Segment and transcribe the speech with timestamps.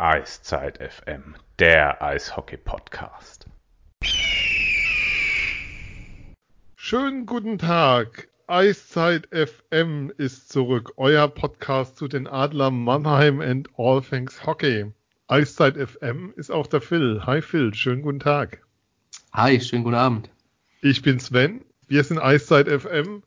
[0.00, 3.46] Eiszeit FM, der Eishockey-Podcast.
[6.76, 8.28] Schönen guten Tag.
[8.46, 10.92] Eiszeit FM ist zurück.
[10.98, 14.92] Euer Podcast zu den Adlern Mannheim and All Things Hockey.
[15.26, 17.22] Eiszeit FM ist auch der Phil.
[17.26, 18.62] Hi Phil, schönen guten Tag.
[19.32, 20.30] Hi, schönen guten Abend.
[20.80, 21.64] Ich bin Sven.
[21.88, 23.24] Wir sind Eiszeit FM.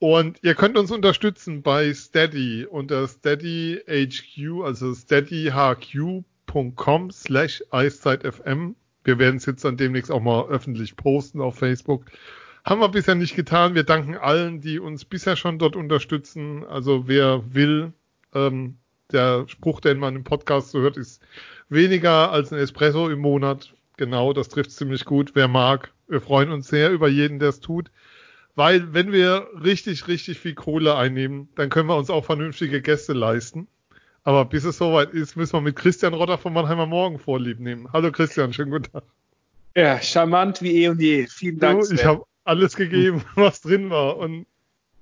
[0.00, 8.76] Und ihr könnt uns unterstützen bei Steady unter steadyhq, also steadyhq.com slash eiszeitfm.
[9.02, 12.04] Wir werden es jetzt dann demnächst auch mal öffentlich posten auf Facebook.
[12.64, 13.74] Haben wir bisher nicht getan.
[13.74, 16.64] Wir danken allen, die uns bisher schon dort unterstützen.
[16.64, 17.92] Also wer will,
[18.34, 18.76] ähm,
[19.10, 21.22] der Spruch, den man im Podcast so hört, ist
[21.68, 23.74] weniger als ein Espresso im Monat.
[23.96, 25.32] Genau, das trifft ziemlich gut.
[25.34, 27.90] Wer mag, wir freuen uns sehr über jeden, der es tut.
[28.58, 33.12] Weil wenn wir richtig, richtig viel Kohle einnehmen, dann können wir uns auch vernünftige Gäste
[33.12, 33.68] leisten.
[34.24, 37.88] Aber bis es soweit ist, müssen wir mit Christian Rotter von Mannheimer Morgen vorlieb nehmen.
[37.92, 39.04] Hallo Christian, schönen guten Tag.
[39.76, 41.28] Ja, charmant wie eh und je.
[41.28, 41.84] Vielen Dank.
[41.88, 44.44] Du, ich habe alles gegeben, was drin war und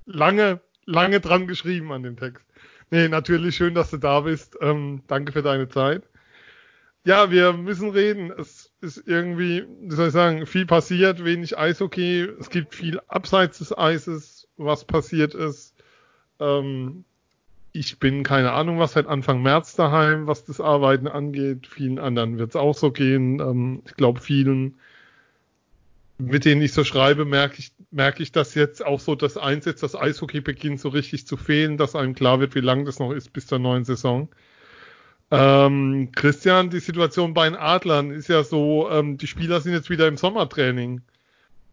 [0.04, 2.44] lange, lange dran geschrieben an dem Text.
[2.90, 4.58] Nee, natürlich schön, dass du da bist.
[4.60, 6.02] Ähm, danke für deine Zeit.
[7.06, 8.30] Ja, wir müssen reden.
[8.36, 12.28] Es ist irgendwie, wie soll ich sagen, viel passiert, wenig Eishockey.
[12.38, 15.74] Es gibt viel abseits des Eises, was passiert ist.
[16.40, 17.04] Ähm,
[17.72, 21.66] ich bin keine Ahnung, was seit Anfang März daheim, was das Arbeiten angeht.
[21.66, 23.40] Vielen anderen wird es auch so gehen.
[23.40, 24.76] Ähm, ich glaube, vielen,
[26.18, 29.80] mit denen ich so schreibe, merke ich, merke ich, dass jetzt auch so das Einsetz,
[29.80, 33.12] das Eishockey beginnt so richtig zu fehlen, dass einem klar wird, wie lang das noch
[33.12, 34.28] ist bis zur neuen Saison.
[35.30, 39.90] Ähm, Christian, die Situation bei den Adlern ist ja so, ähm, die Spieler sind jetzt
[39.90, 41.02] wieder im Sommertraining.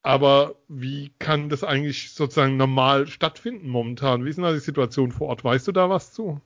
[0.02, 4.26] Aber wie kann das eigentlich sozusagen normal stattfinden momentan?
[4.26, 5.44] Wie ist denn da die Situation vor Ort?
[5.44, 6.42] Weißt du da was zu?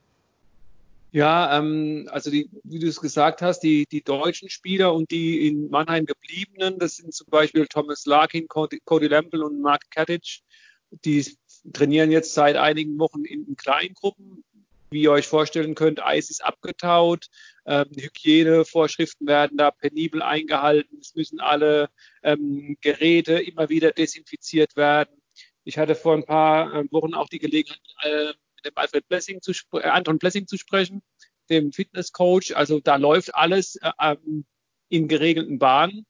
[1.11, 5.47] Ja, ähm, also die, wie du es gesagt hast, die, die deutschen Spieler und die
[5.47, 10.41] in Mannheim gebliebenen, das sind zum Beispiel Thomas Larkin, Cody, Cody Lample und Mark Katic.
[11.05, 11.25] Die
[11.73, 14.43] trainieren jetzt seit einigen Wochen in, in Kleingruppen
[14.89, 17.27] wie ihr euch vorstellen könnt, Eis ist abgetaut,
[17.65, 21.89] ähm, Hygienevorschriften werden da penibel eingehalten, es müssen alle
[22.23, 25.21] ähm, Geräte immer wieder desinfiziert werden.
[25.63, 29.41] Ich hatte vor ein paar äh, Wochen auch die Gelegenheit, äh, mit dem Alfred Blessing
[29.41, 31.01] zu äh, Anton Blessing zu sprechen,
[31.49, 32.55] dem Fitnesscoach.
[32.55, 34.45] Also da läuft alles äh, ähm,
[34.89, 36.05] in geregelten Bahnen.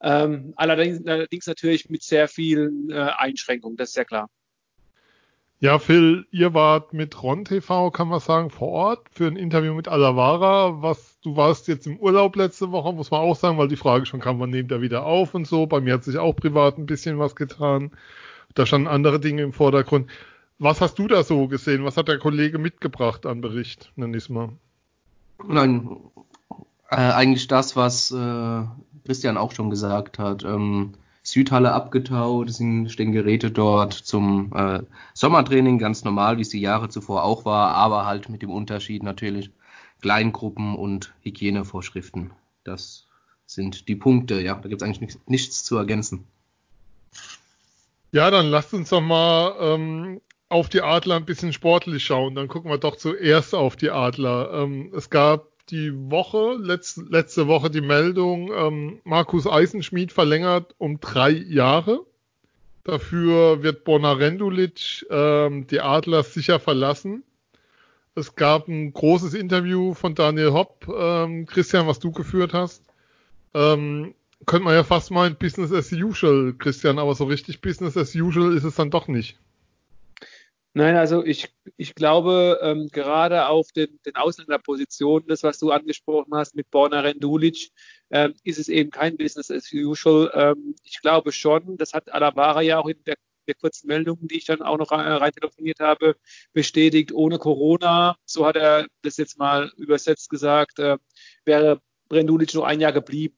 [0.00, 4.30] Ähm, allerdings, allerdings natürlich mit sehr vielen äh, Einschränkungen, das ist ja klar.
[5.62, 9.74] Ja, Phil, ihr wart mit Ron TV, kann man sagen, vor Ort für ein Interview
[9.74, 10.82] mit Alavara.
[10.82, 14.04] Was, du warst jetzt im Urlaub letzte Woche, muss man auch sagen, weil die Frage
[14.04, 15.66] schon kam, wann nehmt er wieder auf und so.
[15.66, 17.92] Bei mir hat sich auch privat ein bisschen was getan.
[18.56, 20.10] Da standen andere Dinge im Vordergrund.
[20.58, 21.84] Was hast du da so gesehen?
[21.84, 24.48] Was hat der Kollege mitgebracht an Bericht, nenn ich mal?
[25.46, 25.96] Nein,
[26.90, 28.64] äh, eigentlich das, was äh,
[29.04, 30.42] Christian auch schon gesagt hat.
[30.42, 30.94] Ähm,
[31.32, 32.56] Südhalle abgetaut, es
[32.92, 34.82] stehen Geräte dort zum äh,
[35.14, 39.02] Sommertraining, ganz normal, wie es die Jahre zuvor auch war, aber halt mit dem Unterschied
[39.02, 39.50] natürlich
[40.02, 42.32] Kleingruppen und Hygienevorschriften.
[42.64, 43.06] Das
[43.46, 46.26] sind die Punkte, ja, da gibt es eigentlich nichts, nichts, zu ergänzen.
[48.10, 50.20] Ja, dann lasst uns doch mal ähm,
[50.50, 52.34] auf die Adler ein bisschen sportlich schauen.
[52.34, 54.52] Dann gucken wir doch zuerst auf die Adler.
[54.52, 61.00] Ähm, es gab die Woche, letzte, letzte Woche die Meldung, ähm, Markus Eisenschmied verlängert um
[61.00, 62.04] drei Jahre.
[62.84, 67.24] Dafür wird Bonarendulic ähm, die Adlers sicher verlassen.
[68.14, 72.84] Es gab ein großes Interview von Daniel Hopp, ähm, Christian, was du geführt hast.
[73.54, 78.14] Ähm, könnte man ja fast meinen Business as usual, Christian, aber so richtig Business as
[78.14, 79.38] usual ist es dann doch nicht.
[80.74, 86.34] Nein, also ich, ich glaube, ähm, gerade auf den, den Ausländerpositionen, das, was du angesprochen
[86.34, 87.70] hast mit Borna Rendulic,
[88.10, 90.30] ähm, ist es eben kein Business as usual.
[90.34, 93.16] Ähm, ich glaube schon, das hat Alavara ja auch in der,
[93.46, 96.16] der kurzen Meldung, die ich dann auch noch rein, telefoniert habe,
[96.54, 100.96] bestätigt, ohne Corona, so hat er das jetzt mal übersetzt gesagt, äh,
[101.44, 103.36] wäre Rendulic nur ein Jahr geblieben.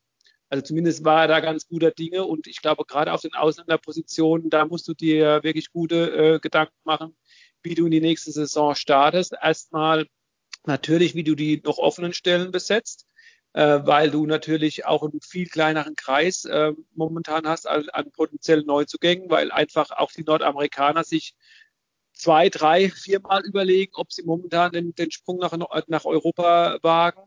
[0.54, 4.50] Also zumindest war er da ganz guter Dinge und ich glaube, gerade auf den Ausländerpositionen,
[4.50, 7.16] da musst du dir wirklich gute äh, Gedanken machen,
[7.64, 9.34] wie du in die nächste Saison startest.
[9.40, 10.06] Erstmal
[10.64, 13.06] natürlich, wie du die noch offenen Stellen besetzt,
[13.54, 18.66] äh, weil du natürlich auch einen viel kleineren Kreis äh, momentan hast an, an potenziellen
[18.66, 21.34] Neuzugängen, weil einfach auch die Nordamerikaner sich
[22.12, 25.56] zwei, drei, viermal überlegen, ob sie momentan den, den Sprung nach,
[25.88, 27.22] nach Europa wagen.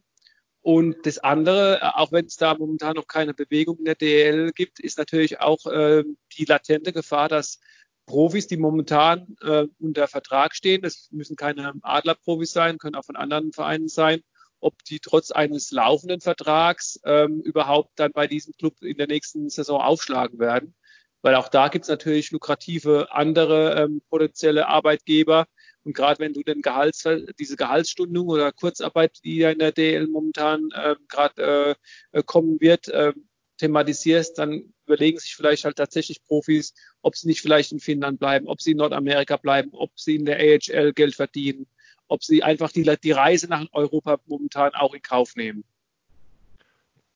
[0.62, 4.51] Und das andere, äh, auch wenn es da momentan noch keine Bewegung in der DL
[4.51, 6.04] gibt, ist natürlich auch äh,
[6.38, 7.60] die latente Gefahr, dass
[8.07, 13.18] Profis, die momentan äh, unter Vertrag stehen, das müssen keine Adlerprofis sein, können auch von
[13.18, 14.21] anderen Vereinen sein,
[14.59, 19.50] ob die trotz eines laufenden Vertrags ähm, überhaupt dann bei diesem Club in der nächsten
[19.50, 20.74] Saison aufschlagen werden.
[21.21, 25.45] Weil auch da gibt es natürlich lukrative andere ähm, potenzielle Arbeitgeber.
[25.83, 27.03] Und gerade wenn du den Gehalts,
[27.39, 31.75] diese Gehaltsstundung oder Kurzarbeit, die ja in der DL momentan äh, gerade
[32.12, 33.13] äh, kommen wird, äh,
[33.57, 38.48] thematisierst, dann überlegen sich vielleicht halt tatsächlich Profis, ob sie nicht vielleicht in Finnland bleiben,
[38.48, 41.68] ob sie in Nordamerika bleiben, ob sie in der AHL Geld verdienen,
[42.07, 45.63] ob sie einfach die, die Reise nach Europa momentan auch in Kauf nehmen.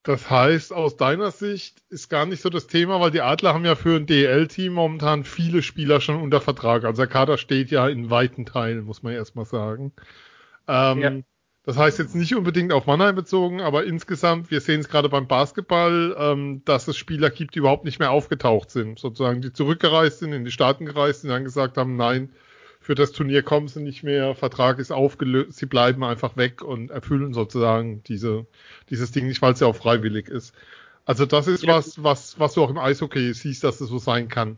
[0.04, 3.66] Das heißt, aus deiner Sicht ist gar nicht so das Thema, weil die Adler haben
[3.66, 6.86] ja für ein DL-Team momentan viele Spieler schon unter Vertrag.
[6.86, 9.94] Also der Kader steht ja in weiten Teilen, muss man erstmal sagen.
[10.68, 11.12] Ähm, ja.
[11.64, 15.28] Das heißt jetzt nicht unbedingt auf Mannheim bezogen, aber insgesamt, wir sehen es gerade beim
[15.28, 18.98] Basketball, ähm, dass es Spieler gibt, die überhaupt nicht mehr aufgetaucht sind.
[18.98, 22.32] Sozusagen, die zurückgereist sind, in die Staaten gereist sind, dann gesagt haben, nein,
[22.80, 26.90] für das Turnier kommen sie nicht mehr, Vertrag ist aufgelöst, sie bleiben einfach weg und
[26.90, 28.48] erfüllen sozusagen diese,
[28.90, 30.56] dieses Ding nicht, weil es ja auch freiwillig ist.
[31.06, 31.76] Also das ist ja.
[31.76, 34.58] was, was, was du auch im Eishockey siehst, dass es so sein kann.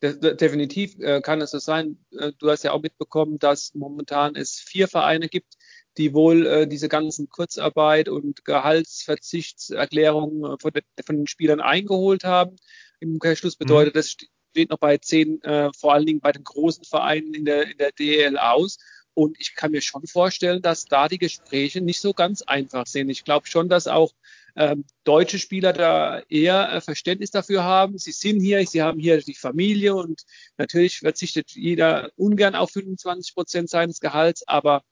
[0.00, 1.98] definitiv äh, kann es so sein.
[2.18, 5.54] Äh, du hast ja auch mitbekommen, dass momentan es vier Vereine gibt,
[5.96, 10.72] die wohl äh, diese ganzen Kurzarbeit und Gehaltsverzichtserklärungen von,
[11.04, 12.56] von, den Spielern eingeholt haben.
[13.00, 13.98] Im Umkehrschluss bedeutet mhm.
[13.98, 17.70] das steht noch bei zehn, äh, vor allen Dingen bei den großen Vereinen in der,
[17.70, 18.78] in der DL aus.
[19.14, 23.10] Und ich kann mir schon vorstellen, dass da die Gespräche nicht so ganz einfach sind.
[23.10, 24.12] Ich glaube schon, dass auch
[24.56, 27.98] ähm, deutsche Spieler da eher äh, Verständnis dafür haben.
[27.98, 30.22] Sie sind hier, sie haben hier die Familie und
[30.56, 34.82] natürlich verzichtet jeder ungern auf 25 Prozent seines Gehalts, aber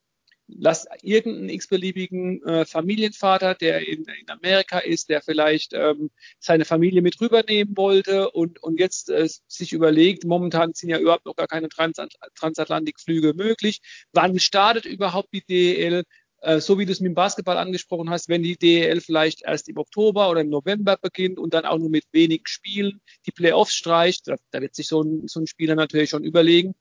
[0.49, 7.03] lass irgendeinen x-beliebigen äh, Familienvater, der in, in, Amerika ist, der vielleicht ähm, seine Familie
[7.03, 11.49] mit rübernehmen wollte und, und jetzt äh, sich überlegt, momentan sind ja überhaupt noch gar
[11.49, 13.81] keine Transat Transatlantikflüge möglich.
[14.13, 16.05] Wann startet überhaupt die DEL?
[16.43, 19.69] Äh, so wie du es mit dem Basketball angesprochen hast, wenn die DEL vielleicht erst
[19.69, 23.75] im Oktober oder im November beginnt und dann auch nur mit wenigen Spielen die Playoffs
[23.75, 26.75] streicht, da, da wird sich so ein, so ein Spieler natürlich schon überlegen,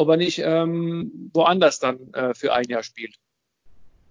[0.00, 3.16] ob er nicht ähm, woanders dann äh, für ein Jahr spielt.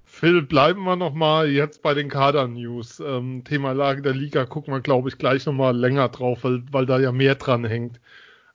[0.05, 2.99] Phil, bleiben wir nochmal jetzt bei den Kader-News.
[2.99, 6.85] Ähm, Thema Lage der Liga gucken wir, glaube ich, gleich nochmal länger drauf, weil, weil
[6.85, 7.99] da ja mehr dran hängt.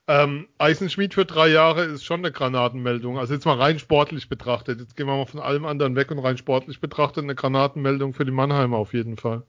[0.07, 3.17] Ähm, Eisenschmied für drei Jahre ist schon eine Granatenmeldung.
[3.17, 4.79] Also jetzt mal rein sportlich betrachtet.
[4.79, 8.25] Jetzt gehen wir mal von allem anderen weg und rein sportlich betrachtet eine Granatenmeldung für
[8.25, 9.43] die Mannheimer auf jeden Fall.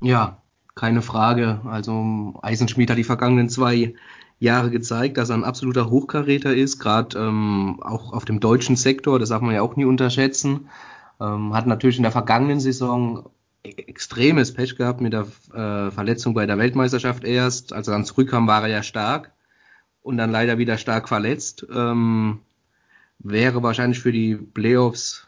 [0.00, 0.42] Ja,
[0.74, 1.60] keine Frage.
[1.64, 3.94] Also Eisenschmied hat die vergangenen zwei
[4.38, 9.18] Jahre gezeigt, dass er ein absoluter Hochkaräter ist, gerade ähm, auch auf dem deutschen Sektor,
[9.18, 10.68] das darf man ja auch nie unterschätzen.
[11.20, 13.30] Ähm, hat natürlich in der vergangenen Saison
[13.64, 17.72] e-, extremes Pech gehabt mit der äh, Verletzung bei der Weltmeisterschaft erst.
[17.72, 19.32] Als er dann zurückkam, war er ja stark
[20.02, 21.66] und dann leider wieder stark verletzt.
[21.74, 22.40] Ähm,
[23.18, 25.26] wäre wahrscheinlich für die Playoffs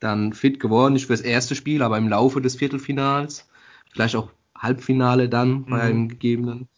[0.00, 3.48] dann fit geworden, nicht fürs erste Spiel, aber im Laufe des Viertelfinals,
[3.92, 5.82] vielleicht auch Halbfinale dann bei mhm.
[5.82, 6.68] einem gegebenen.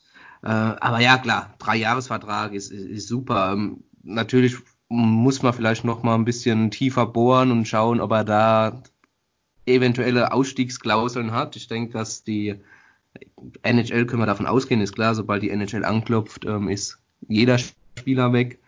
[0.43, 3.53] Äh, aber ja, klar, drei Jahresvertrag ist, ist, ist super.
[3.53, 4.57] Ähm, natürlich
[4.89, 8.83] muss man vielleicht noch mal ein bisschen tiefer bohren und schauen, ob er da
[9.67, 11.57] eventuelle Ausstiegsklauseln hat.
[11.57, 12.57] Ich denke, dass die
[13.63, 16.99] NHL können wir davon ausgehen, ist klar, sobald die NHL anklopft, ähm, ist
[17.29, 18.59] jeder Spieler weg.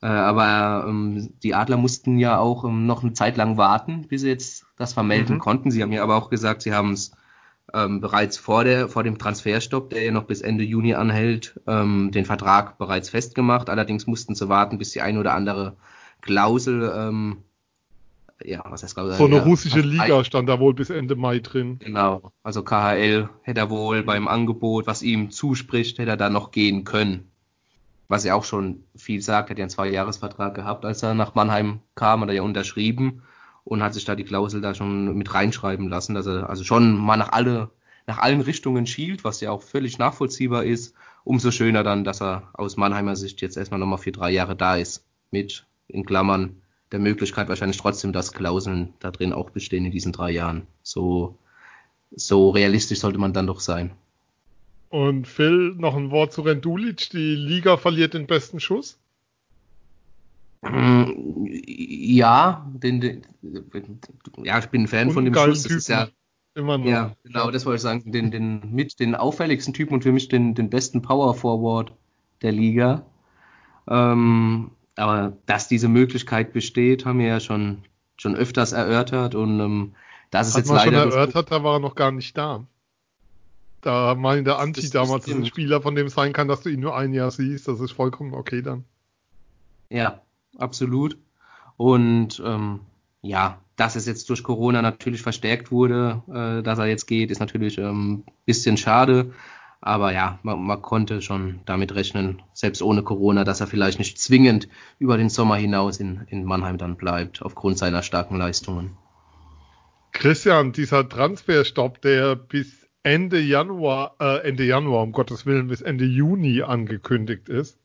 [0.00, 4.28] Äh, aber ähm, die Adler mussten ja auch noch eine Zeit lang warten, bis sie
[4.28, 5.40] jetzt das vermelden mhm.
[5.40, 5.70] konnten.
[5.70, 7.12] Sie haben ja aber auch gesagt, sie haben es
[7.74, 12.10] ähm, bereits vor, der, vor dem Transferstopp, der ja noch bis Ende Juni anhält, ähm,
[12.12, 13.68] den Vertrag bereits festgemacht.
[13.68, 15.76] Allerdings mussten sie warten, bis die ein oder andere
[16.20, 17.38] Klausel, ähm,
[18.44, 19.16] ja, was heißt Klausel?
[19.16, 21.78] So eine ja, russische Liga stand da wohl bis Ende Mai drin.
[21.80, 26.52] Genau, also KHL hätte er wohl beim Angebot, was ihm zuspricht, hätte er da noch
[26.52, 27.30] gehen können.
[28.06, 31.34] Was ja auch schon viel sagt, er hat ja einen Zwei-Jahres-Vertrag gehabt, als er nach
[31.34, 33.22] Mannheim kam, hat er ja unterschrieben
[33.68, 36.96] und hat sich da die Klausel da schon mit reinschreiben lassen, dass er also schon
[36.96, 37.70] mal nach alle
[38.06, 40.94] nach allen Richtungen schielt, was ja auch völlig nachvollziehbar ist.
[41.24, 44.76] Umso schöner dann, dass er aus Mannheimer Sicht jetzt erstmal nochmal für drei Jahre da
[44.76, 45.04] ist.
[45.30, 50.12] Mit, in Klammern, der Möglichkeit wahrscheinlich trotzdem, dass Klauseln da drin auch bestehen in diesen
[50.12, 50.66] drei Jahren.
[50.82, 51.36] So,
[52.10, 53.90] so realistisch sollte man dann doch sein.
[54.88, 57.10] Und Phil, noch ein Wort zu Rendulic.
[57.10, 58.98] Die Liga verliert den besten Schuss?
[60.62, 63.22] Ja, den, den,
[64.42, 65.62] ja, ich bin ein Fan von dem Schuss.
[65.62, 66.08] Das ist ja,
[66.54, 66.86] immer noch.
[66.86, 68.10] Ja, genau, das wollte ich sagen.
[68.10, 71.92] Den, den, mit den auffälligsten Typen und für mich den, den besten Power Forward
[72.42, 73.06] der Liga.
[73.88, 77.84] Ähm, aber dass diese Möglichkeit besteht, haben wir ja schon,
[78.16, 79.94] schon öfters erörtert und ähm,
[80.30, 81.02] das ist Hat jetzt man leider.
[81.02, 82.66] schon erörtert, da war er noch gar nicht da.
[83.80, 86.68] Da meinte der Anti das, damals, dass ein Spieler von dem sein kann, dass du
[86.68, 87.68] ihn nur ein Jahr siehst.
[87.68, 88.84] Das ist vollkommen okay dann.
[89.88, 90.20] Ja,
[90.58, 91.16] absolut.
[91.76, 92.80] Und ähm,
[93.22, 97.40] ja, dass es jetzt durch Corona natürlich verstärkt wurde, äh, dass er jetzt geht, ist
[97.40, 99.32] natürlich ähm, bisschen schade.
[99.80, 104.18] Aber ja, man, man konnte schon damit rechnen, selbst ohne Corona, dass er vielleicht nicht
[104.18, 108.96] zwingend über den Sommer hinaus in, in Mannheim dann bleibt, aufgrund seiner starken Leistungen.
[110.12, 116.04] Christian, dieser Transferstopp, der bis Ende Januar, äh, Ende Januar, um Gottes Willen, bis Ende
[116.04, 117.78] Juni angekündigt ist.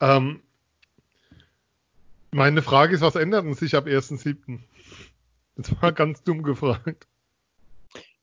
[0.00, 0.40] Ähm,
[2.34, 4.60] meine Frage ist, was ändert sich ab 1.7.?
[5.56, 7.06] Das war ganz dumm gefragt.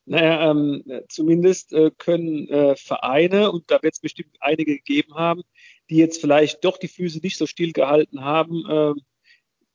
[0.06, 5.44] Naja, ähm, zumindest äh, können äh, Vereine, und da wird es bestimmt einige gegeben haben,
[5.90, 8.94] die jetzt vielleicht doch die Füße nicht so still gehalten haben, äh,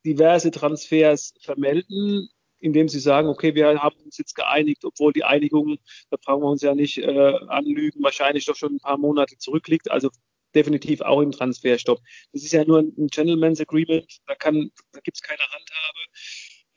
[0.04, 2.28] diverse Transfers vermelden,
[2.58, 5.78] indem sie sagen, okay, wir haben uns jetzt geeinigt, obwohl die Einigung,
[6.10, 9.90] da brauchen wir uns ja nicht äh, anlügen, wahrscheinlich doch schon ein paar Monate zurückliegt.
[9.90, 10.10] Also
[10.56, 12.00] definitiv auch im Transferstopp.
[12.32, 16.00] Das ist ja nur ein Gentleman's Agreement, da, kann, da gibt es keine Handhabe.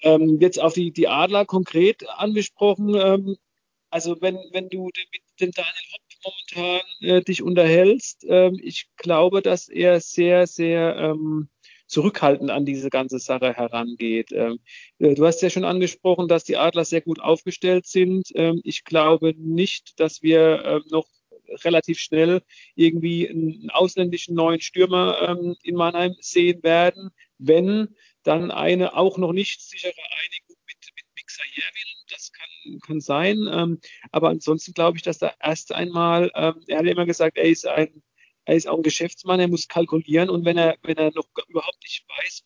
[0.02, 2.94] Ähm, jetzt auf die, die Adler konkret angesprochen.
[2.96, 3.38] Ähm,
[3.90, 9.42] also wenn, wenn du mit dem Daniel Hopp momentan äh, dich unterhältst, ähm, ich glaube,
[9.42, 11.50] dass er sehr, sehr ähm,
[11.88, 14.32] zurückhaltend an diese ganze Sache herangeht.
[14.32, 14.60] Ähm,
[15.00, 18.30] äh, du hast ja schon angesprochen, dass die Adler sehr gut aufgestellt sind.
[18.36, 21.08] Ähm, ich glaube nicht, dass wir äh, noch
[21.64, 22.42] relativ schnell
[22.76, 27.12] irgendwie einen ausländischen neuen Stürmer ähm, in Mannheim sehen werden.
[27.38, 33.48] Wenn dann eine auch noch nicht sichere Einigung mit, mit Mixayevin, das kann, kann sein.
[33.52, 33.80] Ähm,
[34.12, 37.46] aber ansonsten glaube ich, dass da erst einmal, ähm, er hat ja immer gesagt, er
[37.46, 38.04] ist ein,
[38.46, 41.82] er ist auch ein Geschäftsmann, er muss kalkulieren und wenn er, wenn er noch überhaupt
[41.84, 42.44] nicht weiß,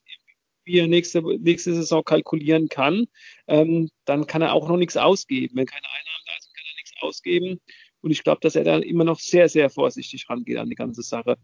[0.65, 3.07] wie er nächste, nächste Saison kalkulieren kann,
[3.47, 5.55] ähm, dann kann er auch noch nichts ausgeben.
[5.55, 7.61] Wenn keine Einnahmen da sind, kann er nichts ausgeben.
[8.03, 11.01] Und ich glaube, dass er da immer noch sehr, sehr vorsichtig rangeht an die ganze
[11.01, 11.37] Sache.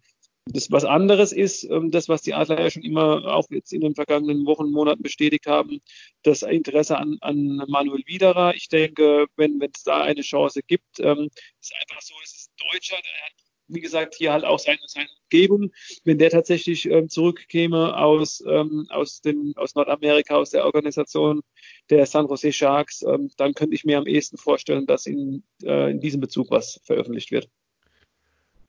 [0.45, 3.81] Das was anderes ist, ähm, das, was die Adler ja schon immer auch jetzt in
[3.81, 5.79] den vergangenen Wochen, Monaten bestätigt haben,
[6.23, 8.55] das Interesse an, an Manuel Widerer.
[8.55, 11.29] Ich denke, wenn es da eine Chance gibt, ähm,
[11.61, 13.33] ist einfach so, es ist Deutscher, der hat
[13.69, 15.71] wie gesagt, hier halt auch seine, seine Umgebung.
[16.03, 21.41] Wenn der tatsächlich ähm, zurückkäme aus, ähm, aus, den, aus Nordamerika, aus der Organisation
[21.89, 25.91] der San Jose Sharks, ähm, dann könnte ich mir am ehesten vorstellen, dass in, äh,
[25.91, 27.49] in diesem Bezug was veröffentlicht wird.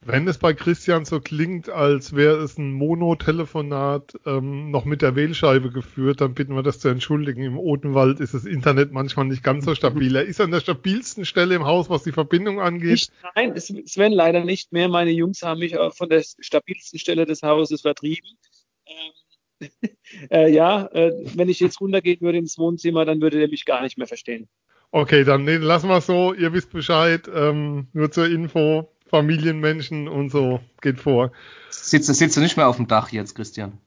[0.02, 5.14] Wenn es bei Christian so klingt, als wäre es ein Monotelefonat ähm, noch mit der
[5.14, 7.42] Wählscheibe geführt, dann bitten wir das zu entschuldigen.
[7.42, 10.16] Im Odenwald ist das Internet manchmal nicht ganz so stabil.
[10.16, 12.90] Er ist an der stabilsten Stelle im Haus, was die Verbindung angeht.
[12.92, 14.88] Nicht, nein, Sven leider nicht mehr.
[14.88, 18.38] Meine Jungs haben mich von der stabilsten Stelle des Hauses vertrieben.
[18.86, 19.68] Ähm,
[20.30, 23.82] äh, ja, äh, wenn ich jetzt runtergehen würde ins Wohnzimmer, dann würde er mich gar
[23.82, 24.48] nicht mehr verstehen.
[24.92, 26.32] Okay, dann nee, lassen wir es so.
[26.32, 27.28] Ihr wisst Bescheid.
[27.32, 28.88] Ähm, nur zur Info.
[29.10, 31.32] Familienmenschen und so geht vor.
[31.68, 33.78] Sitzt, sitzt du nicht mehr auf dem Dach jetzt, Christian?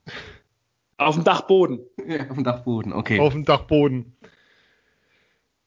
[0.97, 1.79] Auf dem Dachboden.
[2.07, 3.19] Ja, auf dem Dachboden, okay.
[3.19, 4.13] Auf dem Dachboden.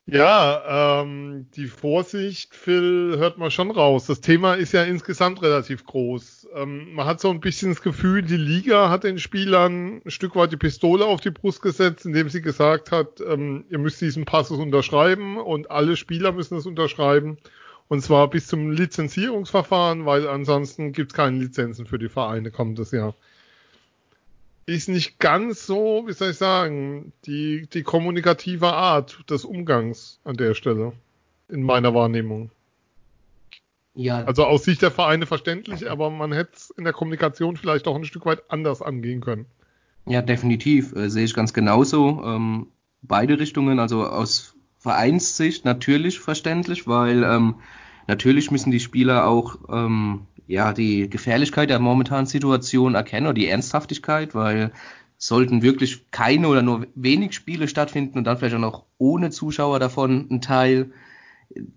[0.09, 4.07] Ja, ähm, die Vorsicht, Phil, hört man schon raus.
[4.07, 6.47] Das Thema ist ja insgesamt relativ groß.
[6.55, 10.37] Ähm, man hat so ein bisschen das Gefühl, die Liga hat den Spielern ein Stück
[10.37, 14.27] weit die Pistole auf die Brust gesetzt, indem sie gesagt hat, ähm, ihr müsst diesen
[14.27, 17.39] Passus unterschreiben und alle Spieler müssen es unterschreiben.
[17.89, 22.91] Und zwar bis zum Lizenzierungsverfahren, weil ansonsten gibt es keine Lizenzen für die Vereine kommendes
[22.91, 23.15] Jahr.
[24.67, 30.37] Ist nicht ganz so, wie soll ich sagen, die, die kommunikative Art des Umgangs an
[30.37, 30.93] der Stelle.
[31.49, 32.51] In meiner Wahrnehmung.
[33.95, 34.25] Ja.
[34.25, 37.95] Also aus Sicht der Vereine verständlich, aber man hätte es in der Kommunikation vielleicht auch
[37.95, 39.47] ein Stück weit anders angehen können.
[40.07, 40.95] Ja, definitiv.
[40.95, 42.23] Äh, sehe ich ganz genauso.
[42.25, 42.67] Ähm,
[43.03, 44.56] beide Richtungen, also aus
[44.87, 47.57] Vereinssicht natürlich verständlich, weil ähm,
[48.07, 53.49] natürlich müssen die Spieler auch ähm, ja die Gefährlichkeit der momentanen Situation erkennen oder die
[53.49, 54.71] Ernsthaftigkeit, weil
[55.19, 59.81] sollten wirklich keine oder nur wenig Spiele stattfinden und dann vielleicht auch noch ohne Zuschauer
[59.81, 60.93] davon ein Teil,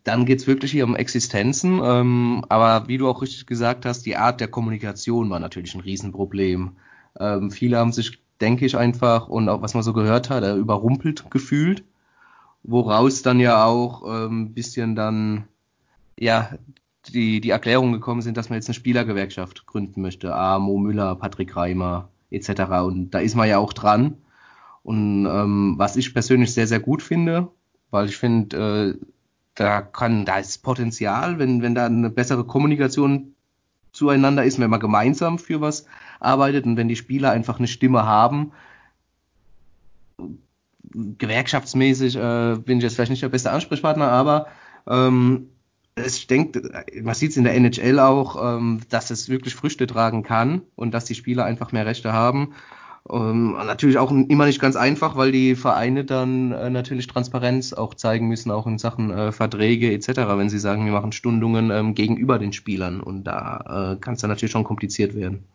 [0.04, 1.82] dann geht's wirklich hier um Existenzen.
[1.84, 5.82] Ähm, aber wie du auch richtig gesagt hast, die Art der Kommunikation war natürlich ein
[5.82, 6.74] Riesenproblem.
[7.20, 11.26] Ähm, viele haben sich, denke ich, einfach und auch was man so gehört hat, überrumpelt
[11.32, 11.84] gefühlt
[12.64, 15.48] woraus dann ja auch ein ähm, bisschen dann
[16.20, 16.52] ja
[17.08, 20.36] die, die Erklärungen gekommen sind, dass man jetzt eine Spielergewerkschaft gründen möchte.
[20.36, 22.50] A, Müller, Patrick Reimer etc.
[22.84, 24.18] Und da ist man ja auch dran.
[24.84, 27.50] Und ähm, was ich persönlich sehr, sehr gut finde,
[27.92, 29.06] weil ich finde, äh,
[29.56, 33.34] da kann, da ist Potenzial, wenn, wenn da eine bessere Kommunikation
[33.92, 35.86] zueinander ist, wenn man gemeinsam für was
[36.20, 38.52] arbeitet und wenn die Spieler einfach eine Stimme haben,
[40.94, 44.48] gewerkschaftsmäßig äh, bin ich jetzt vielleicht nicht der beste Ansprechpartner, aber
[44.88, 45.50] ähm,
[45.96, 50.24] ich denke, man sieht es in der NHL auch, ähm, dass es wirklich Früchte tragen
[50.24, 52.54] kann und dass die Spieler einfach mehr Rechte haben.
[53.10, 57.94] Ähm, natürlich auch immer nicht ganz einfach, weil die Vereine dann äh, natürlich Transparenz auch
[57.96, 61.96] zeigen müssen, auch in Sachen äh, Verträge etc., wenn sie sagen, wir machen Stundungen ähm,
[61.96, 63.02] gegenüber den Spielern.
[63.02, 65.46] Und da äh, kann es dann natürlich schon kompliziert werden.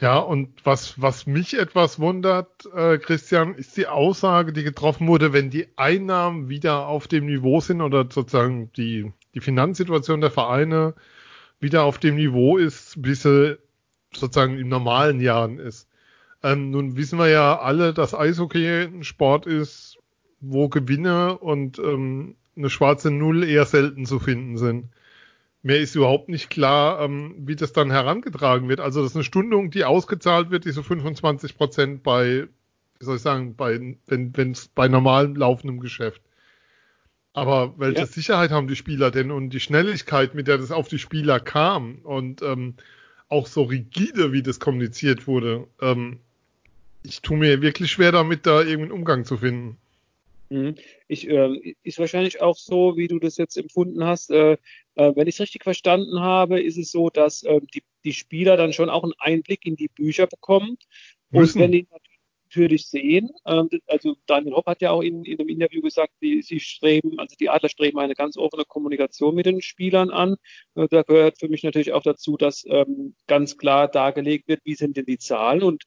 [0.00, 5.32] Ja, und was, was mich etwas wundert, äh, Christian, ist die Aussage, die getroffen wurde,
[5.32, 10.94] wenn die Einnahmen wieder auf dem Niveau sind oder sozusagen die, die Finanzsituation der Vereine
[11.58, 13.58] wieder auf dem Niveau ist, wie sie
[14.12, 15.88] sozusagen in normalen Jahren ist.
[16.44, 19.98] Ähm, nun wissen wir ja alle, dass Eishockey ein Sport ist,
[20.40, 24.90] wo Gewinne und ähm, eine schwarze Null eher selten zu finden sind.
[25.62, 28.80] Mir ist überhaupt nicht klar, ähm, wie das dann herangetragen wird.
[28.80, 32.46] Also das ist eine Stundung, die ausgezahlt wird, die so 25 Prozent bei,
[32.98, 36.22] wie soll ich sagen, bei, wenn es bei normalem laufendem Geschäft.
[37.32, 38.06] Aber welche ja.
[38.06, 41.96] Sicherheit haben die Spieler denn und die Schnelligkeit, mit der das auf die Spieler kam
[42.02, 42.74] und ähm,
[43.28, 46.18] auch so rigide, wie das kommuniziert wurde, ähm,
[47.02, 49.76] ich tue mir wirklich schwer damit, da irgendeinen Umgang zu finden.
[50.50, 50.76] Mhm.
[51.08, 54.30] Ich, äh, ist wahrscheinlich auch so, wie du das jetzt empfunden hast.
[54.30, 54.52] Äh,
[54.94, 58.56] äh, wenn ich es richtig verstanden habe, ist es so, dass äh, die, die Spieler
[58.56, 60.78] dann schon auch einen Einblick in die Bücher bekommen.
[61.30, 61.58] Müssen.
[61.58, 61.86] Und wenn die
[62.48, 66.40] natürlich sehen, äh, also Daniel Hopp hat ja auch in, in einem Interview gesagt, die,
[66.40, 70.36] sie streben, also die Adler streben eine ganz offene Kommunikation mit den Spielern an.
[70.74, 74.74] Äh, da gehört für mich natürlich auch dazu, dass ähm, ganz klar dargelegt wird, wie
[74.74, 75.84] sind denn die Zahlen und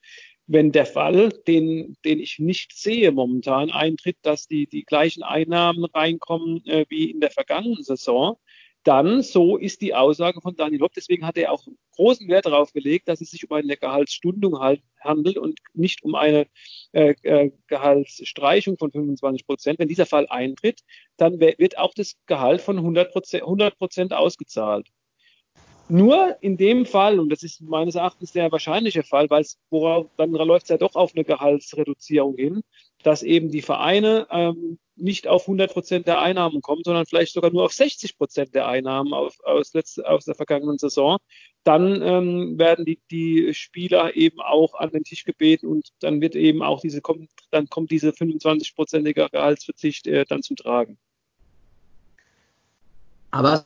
[0.52, 5.86] wenn der Fall, den, den ich nicht sehe momentan, eintritt, dass die, die gleichen Einnahmen
[5.86, 8.38] reinkommen äh, wie in der vergangenen Saison,
[8.84, 10.94] dann so ist die Aussage von Daniel Hopp.
[10.94, 11.66] Deswegen hat er auch
[11.96, 16.16] großen Wert darauf gelegt, dass es sich um eine Gehaltsstundung halt handelt und nicht um
[16.16, 16.48] eine
[16.92, 19.80] äh, äh, Gehaltsstreichung von 25 Prozent.
[19.80, 20.82] Wenn dieser Fall eintritt,
[21.16, 24.88] dann wird auch das Gehalt von 100 Prozent 100 Prozent ausgezahlt.
[25.92, 30.08] Nur in dem Fall, und das ist meines Erachtens der wahrscheinliche Fall, weil es, worauf,
[30.16, 32.62] dann läuft es ja doch auf eine Gehaltsreduzierung hin,
[33.04, 37.52] dass eben die Vereine ähm, nicht auf 100 Prozent der Einnahmen kommen, sondern vielleicht sogar
[37.52, 41.18] nur auf 60 Prozent der Einnahmen auf, aus, letzte, aus der vergangenen Saison.
[41.66, 46.38] Dann ähm, werden die, die Spieler eben auch an den Tisch gebeten und dann wird
[46.38, 50.98] eben auch diese, kommt, dann kommt diese 25-prozentige Gehaltsverzicht äh, dann zum Tragen.
[53.32, 53.66] Aber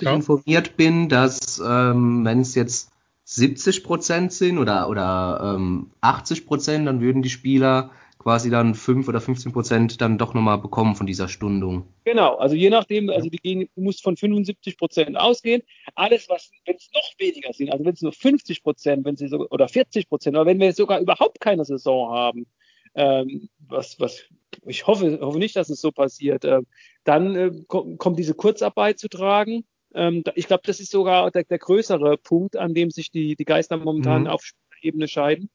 [0.00, 0.14] ja.
[0.14, 2.90] informiert bin, dass ähm, wenn es jetzt
[3.24, 9.08] 70 Prozent sind oder, oder ähm, 80 Prozent, dann würden die Spieler quasi dann 5
[9.08, 11.86] oder 15 Prozent dann doch nochmal bekommen von dieser Stundung.
[12.04, 15.62] Genau, also je nachdem, also die gehen, du musst von 75 Prozent ausgehen.
[15.96, 19.28] Alles, was, wenn es noch weniger sind, also wenn es nur 50 Prozent, wenn sie
[19.28, 22.46] so, oder 40 Prozent, oder wenn wir sogar überhaupt keine Saison haben,
[22.94, 24.22] ähm, was, was
[24.66, 26.60] ich hoffe, hoffe nicht, dass es so passiert, äh,
[27.04, 29.64] dann äh, kommt diese Kurzarbeit zu tragen.
[29.94, 33.44] Ähm, ich glaube, das ist sogar der, der, größere Punkt, an dem sich die, die
[33.44, 34.28] Geister momentan mhm.
[34.28, 34.50] auf
[34.80, 35.50] Ebene scheiden,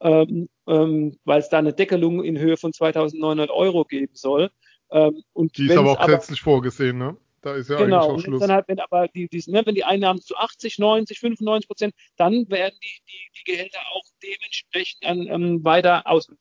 [0.00, 4.50] ähm, ähm, weil es da eine Deckelung in Höhe von 2.900 Euro geben soll.
[4.90, 7.16] Ähm, und die ist aber auch gesetzlich vorgesehen, ne?
[7.42, 8.40] Da ist ja genau, eigentlich auch Schluss.
[8.40, 11.94] Dann halt, wenn aber die, die, ne, wenn die Einnahmen zu 80, 90, 95 Prozent,
[12.16, 16.38] dann werden die, die, die Gehälter auch dementsprechend an, ähm, weiter ausgezahlt.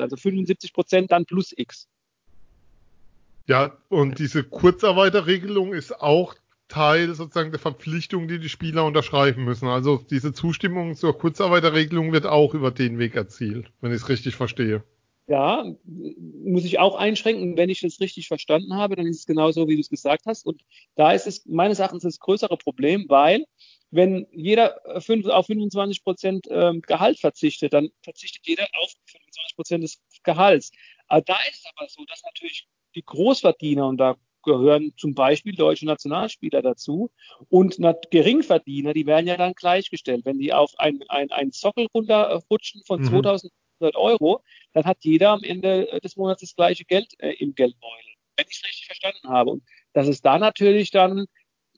[0.00, 1.86] Also 75 Prozent dann plus X.
[3.50, 6.36] Ja, und diese Kurzarbeiterregelung ist auch
[6.68, 9.66] Teil sozusagen der Verpflichtung, die die Spieler unterschreiben müssen.
[9.66, 14.36] Also diese Zustimmung zur Kurzarbeiterregelung wird auch über den Weg erzielt, wenn ich es richtig
[14.36, 14.84] verstehe.
[15.26, 17.56] Ja, muss ich auch einschränken.
[17.56, 20.46] Wenn ich das richtig verstanden habe, dann ist es genauso, wie du es gesagt hast.
[20.46, 20.62] Und
[20.94, 23.46] da ist es meines Erachtens das größere Problem, weil
[23.90, 30.00] wenn jeder auf 25 Prozent ähm, Gehalt verzichtet, dann verzichtet jeder auf 25 Prozent des
[30.22, 30.70] Gehalts.
[31.08, 35.54] Aber da ist es aber so, dass natürlich die Großverdiener, und da gehören zum Beispiel
[35.54, 37.10] deutsche Nationalspieler dazu,
[37.48, 37.78] und
[38.10, 40.24] Geringverdiener, die werden ja dann gleichgestellt.
[40.24, 43.08] Wenn die auf einen ein Sockel runterrutschen von mhm.
[43.08, 48.12] 2100 Euro, dann hat jeder am Ende des Monats das gleiche Geld äh, im Geldbeutel,
[48.36, 49.50] wenn ich es richtig verstanden habe.
[49.50, 51.26] Und das ist da natürlich dann,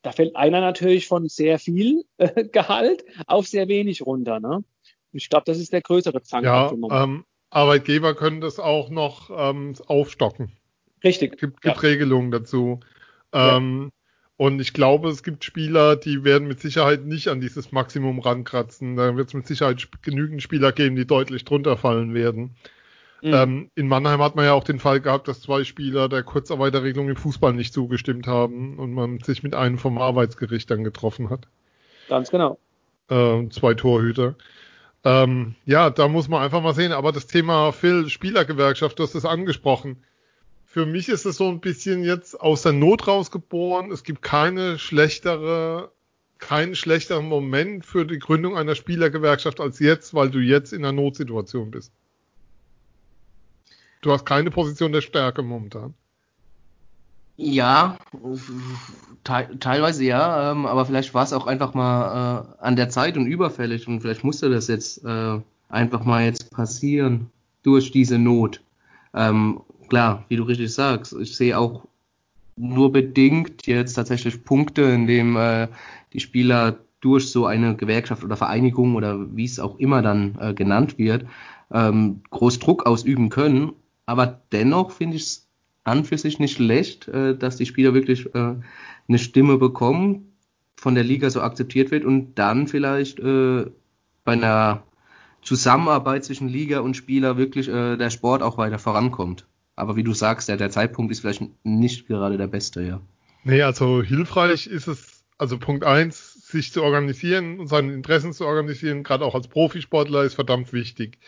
[0.02, 4.40] da fällt einer natürlich von sehr viel äh, Gehalt auf sehr wenig runter.
[4.40, 4.64] Ne?
[5.12, 6.78] Ich glaube, das ist der größere Zankapfel.
[6.88, 10.56] Ja, ähm, Arbeitgeber können das auch noch ähm, aufstocken.
[11.04, 11.38] Richtig.
[11.38, 11.80] Gibt, gibt ja.
[11.80, 12.80] Regelungen dazu.
[13.32, 14.02] Ähm, ja.
[14.36, 18.96] Und ich glaube, es gibt Spieler, die werden mit Sicherheit nicht an dieses Maximum rankratzen.
[18.96, 22.56] Da wird es mit Sicherheit genügend Spieler geben, die deutlich drunter fallen werden.
[23.20, 23.34] Mhm.
[23.34, 27.08] Ähm, in Mannheim hat man ja auch den Fall gehabt, dass zwei Spieler der Kurzarbeiterregelung
[27.08, 31.46] im Fußball nicht zugestimmt haben und man sich mit einem vom Arbeitsgericht dann getroffen hat.
[32.08, 32.58] Ganz genau.
[33.08, 34.34] Äh, zwei Torhüter.
[35.04, 36.90] Ähm, ja, da muss man einfach mal sehen.
[36.90, 40.02] Aber das Thema Phil, Spielergewerkschaft, du hast es angesprochen
[40.72, 43.92] für mich ist es so ein bisschen jetzt aus der Not rausgeboren.
[43.92, 45.90] Es gibt keine schlechtere
[46.38, 50.90] keinen schlechteren Moment für die Gründung einer Spielergewerkschaft als jetzt, weil du jetzt in einer
[50.92, 51.92] Notsituation bist.
[54.00, 55.94] Du hast keine Position der Stärke momentan.
[57.36, 57.98] Ja,
[59.24, 63.16] te teilweise ja, ähm, aber vielleicht war es auch einfach mal äh, an der Zeit
[63.16, 67.30] und überfällig und vielleicht musste das jetzt äh, einfach mal jetzt passieren
[67.62, 68.62] durch diese Not.
[69.14, 69.60] Ähm,
[69.92, 71.86] klar, wie du richtig sagst, ich sehe auch
[72.56, 75.68] nur bedingt jetzt tatsächlich Punkte, in dem äh,
[76.14, 80.54] die Spieler durch so eine Gewerkschaft oder Vereinigung oder wie es auch immer dann äh,
[80.54, 81.26] genannt wird,
[81.70, 83.74] ähm, groß Druck ausüben können.
[84.06, 85.48] Aber dennoch finde ich es
[85.84, 88.54] an für sich nicht schlecht, äh, dass die Spieler wirklich äh,
[89.08, 90.32] eine Stimme bekommen,
[90.74, 93.66] von der Liga so akzeptiert wird und dann vielleicht äh,
[94.24, 94.84] bei einer
[95.42, 99.44] Zusammenarbeit zwischen Liga und Spieler wirklich äh, der Sport auch weiter vorankommt.
[99.76, 103.00] Aber wie du sagst, ja, der Zeitpunkt ist vielleicht nicht gerade der beste, ja.
[103.44, 108.44] Nee, also hilfreich ist es, also Punkt eins, sich zu organisieren und seine Interessen zu
[108.44, 111.18] organisieren, gerade auch als Profisportler, ist verdammt wichtig.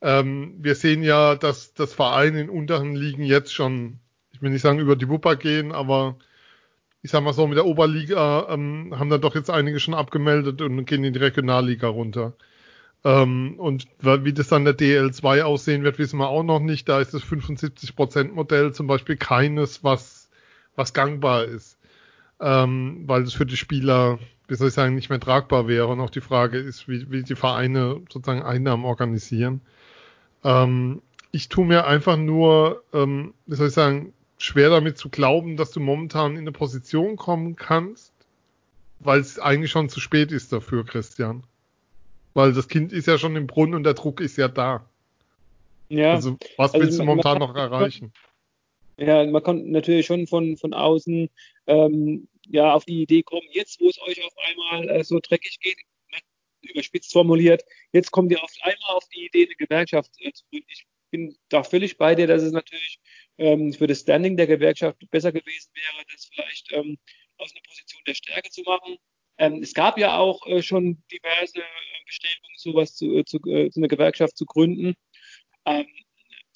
[0.00, 3.98] Ähm, wir sehen ja, dass das Vereine in unteren Ligen jetzt schon,
[4.32, 6.16] ich will nicht sagen über die Wupper gehen, aber
[7.02, 10.62] ich sag mal so, mit der Oberliga ähm, haben dann doch jetzt einige schon abgemeldet
[10.62, 12.34] und gehen in die Regionalliga runter.
[13.04, 16.88] Ähm, und wie das dann der DL2 aussehen wird, wissen wir auch noch nicht.
[16.88, 20.30] Da ist das 75%-Modell zum Beispiel keines, was,
[20.74, 21.78] was gangbar ist.
[22.40, 25.86] Ähm, weil das für die Spieler, wie soll ich sagen, nicht mehr tragbar wäre.
[25.86, 29.60] Und auch die Frage ist, wie, wie die Vereine sozusagen Einnahmen organisieren.
[30.44, 35.56] Ähm, ich tue mir einfach nur, ähm, wie soll ich sagen, schwer damit zu glauben,
[35.56, 38.12] dass du momentan in eine Position kommen kannst,
[39.00, 41.42] weil es eigentlich schon zu spät ist dafür, Christian.
[42.38, 44.88] Weil das Kind ist ja schon im Brunnen und der Druck ist ja da.
[45.88, 46.14] Ja.
[46.14, 48.12] Also was also willst du momentan noch erreichen?
[48.96, 51.28] Ja, man kann natürlich schon von, von außen
[51.66, 55.58] ähm, ja auf die Idee kommen, jetzt wo es euch auf einmal äh, so dreckig
[55.58, 55.78] geht,
[56.62, 60.68] überspitzt formuliert, jetzt kommt ihr auf einmal auf die Idee, eine Gewerkschaft äh, zu gründen.
[60.70, 63.00] Ich bin da völlig bei dir, dass es natürlich
[63.38, 66.98] ähm, für das Standing der Gewerkschaft besser gewesen wäre, das vielleicht ähm,
[67.36, 68.96] aus einer Position der Stärke zu machen.
[69.38, 73.70] Ähm, es gab ja auch äh, schon diverse äh, Bestrebungen, sowas zu, äh, zu, äh,
[73.70, 74.94] zu einer Gewerkschaft zu gründen.
[75.64, 75.86] Ähm,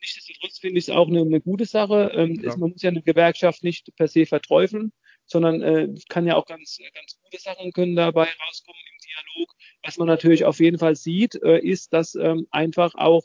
[0.01, 2.13] nichtsdestotrotz finde ich es auch eine, eine gute Sache.
[2.15, 2.49] Ähm, ja.
[2.49, 4.93] ist, man muss ja eine Gewerkschaft nicht per se verteufeln,
[5.27, 9.55] sondern äh, kann ja auch ganz, ganz gute Sachen können dabei rauskommen im Dialog.
[9.83, 13.23] Was man natürlich auf jeden Fall sieht, äh, ist, dass ähm, einfach auch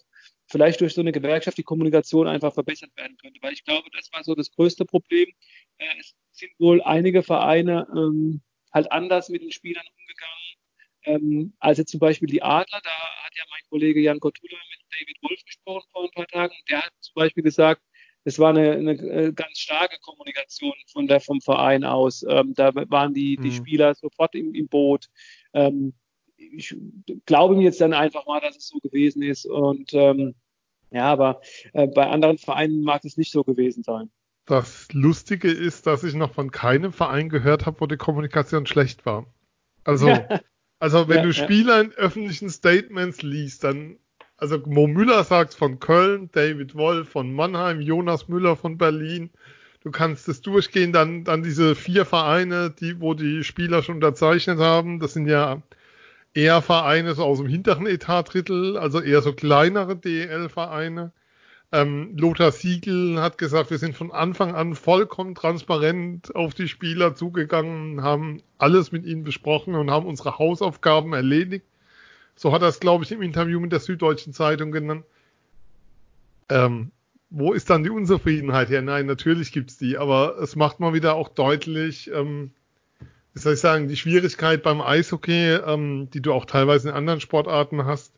[0.50, 3.40] vielleicht durch so eine Gewerkschaft die Kommunikation einfach verbessert werden könnte.
[3.42, 5.30] Weil ich glaube, das war so das größte Problem.
[5.78, 8.42] Äh, es sind wohl einige Vereine ähm,
[8.78, 10.48] halt anders mit den Spielern umgegangen.
[11.04, 14.80] Ähm, als jetzt zum Beispiel die Adler, da hat ja mein Kollege Jan Kotula mit
[14.92, 16.54] David Wolf gesprochen vor ein paar Tagen.
[16.70, 17.82] Der hat zum Beispiel gesagt,
[18.24, 22.26] es war eine, eine äh, ganz starke Kommunikation von der, vom Verein aus.
[22.28, 23.54] Ähm, da waren die, die mhm.
[23.54, 25.08] Spieler sofort im, im Boot.
[25.54, 25.94] Ähm,
[26.36, 26.76] ich
[27.26, 29.46] glaube mir jetzt dann einfach mal, dass es so gewesen ist.
[29.46, 30.36] Und ähm,
[30.92, 31.42] ja, aber
[31.74, 34.12] äh, bei anderen Vereinen mag es nicht so gewesen sein.
[34.48, 39.06] Das Lustige ist, dass ich noch von keinem Verein gehört habe, wo die Kommunikation schlecht
[39.06, 39.28] war.
[39.84, 40.08] Also,
[40.80, 43.98] also wenn ja, du Spieler in öffentlichen Statements liest, dann,
[44.38, 49.32] also Mo Müller sagt von Köln, David Wolf von Mannheim, Jonas Müller von Berlin.
[49.82, 54.60] Du kannst es durchgehen, dann, dann diese vier Vereine, die, wo die Spieler schon unterzeichnet
[54.60, 55.02] haben.
[55.02, 55.62] Das sind ja
[56.34, 61.12] eher Vereine so aus dem hinteren Etatdrittel, also eher so kleinere DEL-Vereine.
[61.74, 67.14] Ähm, Lothar Siegel hat gesagt, wir sind von Anfang an vollkommen transparent auf die Spieler
[67.14, 71.66] zugegangen, haben alles mit ihnen besprochen und haben unsere Hausaufgaben erledigt.
[72.36, 75.04] So hat er es, glaube ich, im Interview mit der Süddeutschen Zeitung genannt.
[76.50, 76.92] Ähm,
[77.30, 78.82] wo ist dann die Unzufriedenheit her?
[78.82, 82.52] Nein, natürlich gibt's die, aber es macht mal wieder auch deutlich, ähm,
[83.34, 87.20] wie soll ich sagen, die Schwierigkeit beim Eishockey, ähm, die du auch teilweise in anderen
[87.20, 88.14] Sportarten hast,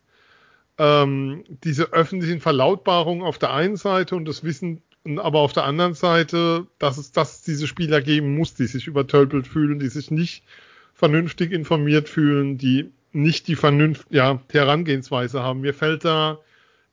[0.78, 4.82] ähm, diese öffentlichen Verlautbarungen auf der einen Seite und das Wissen,
[5.16, 8.86] aber auf der anderen Seite, dass es, dass es diese Spieler geben muss, die sich
[8.86, 10.44] übertölpelt fühlen, die sich nicht
[10.94, 15.60] vernünftig informiert fühlen, die nicht die Vernunft, ja, Herangehensweise haben.
[15.62, 16.38] Mir fällt da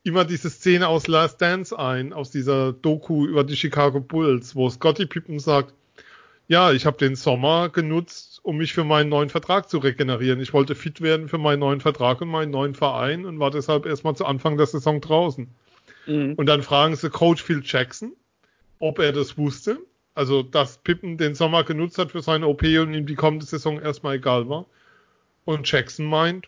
[0.04, 4.70] immer diese Szene aus Last Dance ein, aus dieser Doku über die Chicago Bulls, wo
[4.70, 5.74] Scotty Pippen sagt,
[6.48, 10.40] ja, ich habe den Sommer genutzt, um mich für meinen neuen Vertrag zu regenerieren.
[10.40, 13.86] Ich wollte fit werden für meinen neuen Vertrag und meinen neuen Verein und war deshalb
[13.86, 15.50] erstmal zu Anfang der Saison draußen.
[16.06, 16.36] Mhm.
[16.36, 18.14] Und dann fragen sie Coach Phil Jackson,
[18.80, 19.80] ob er das wusste.
[20.16, 23.82] Also, dass Pippen den Sommer genutzt hat für seine OP und ihm die kommende Saison
[23.82, 24.66] erstmal egal war.
[25.44, 26.48] Und Jackson meint,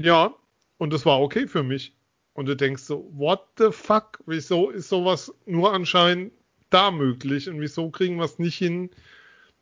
[0.00, 0.32] ja,
[0.78, 1.92] und das war okay für mich.
[2.34, 4.20] Und du denkst so, what the fuck?
[4.26, 6.32] Wieso ist sowas nur anscheinend
[6.70, 8.90] da möglich und wieso kriegen wir es nicht hin,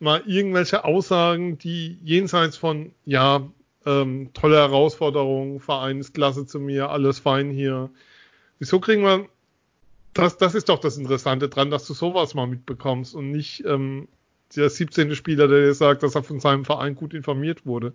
[0.00, 3.48] mal irgendwelche Aussagen, die jenseits von, ja,
[3.86, 7.90] ähm, tolle Herausforderung, Vereinsklasse zu mir, alles fein hier.
[8.58, 9.28] Wieso kriegen wir,
[10.12, 14.08] das, das ist doch das Interessante dran, dass du sowas mal mitbekommst und nicht ähm,
[14.56, 15.14] der 17.
[15.14, 17.94] Spieler, der dir sagt, dass er von seinem Verein gut informiert wurde.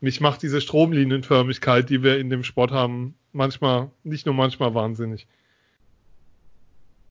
[0.00, 5.26] Mich macht diese Stromlinienförmigkeit, die wir in dem Sport haben, manchmal, nicht nur manchmal wahnsinnig.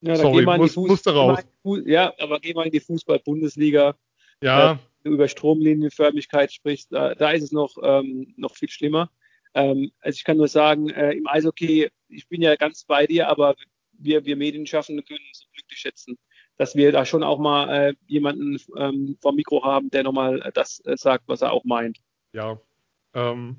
[0.02, 1.40] Ja, Sorry, muss, Fuß, musste raus.
[1.86, 3.96] Ja, aber geh mal in die Fußball-Bundesliga.
[4.42, 4.74] Ja.
[4.74, 9.10] Äh, du über Stromlinienförmigkeit sprichst, da, da ist es noch, ähm, noch viel schlimmer.
[9.54, 13.30] Ähm, also ich kann nur sagen, äh, im Eishockey, ich bin ja ganz bei dir,
[13.30, 13.56] aber
[13.94, 16.18] wir, wir Medienschaffende können uns glücklich schätzen,
[16.58, 20.82] dass wir da schon auch mal äh, jemanden ähm, vom Mikro haben, der nochmal das
[20.86, 22.00] äh, sagt, was er auch meint.
[22.34, 22.60] Ja.
[23.14, 23.58] Ähm,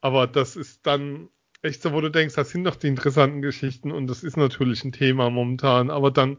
[0.00, 1.28] aber das ist dann
[1.62, 4.84] echt so, wo du denkst, das sind doch die interessanten Geschichten und das ist natürlich
[4.84, 5.90] ein Thema momentan.
[5.90, 6.38] Aber dann,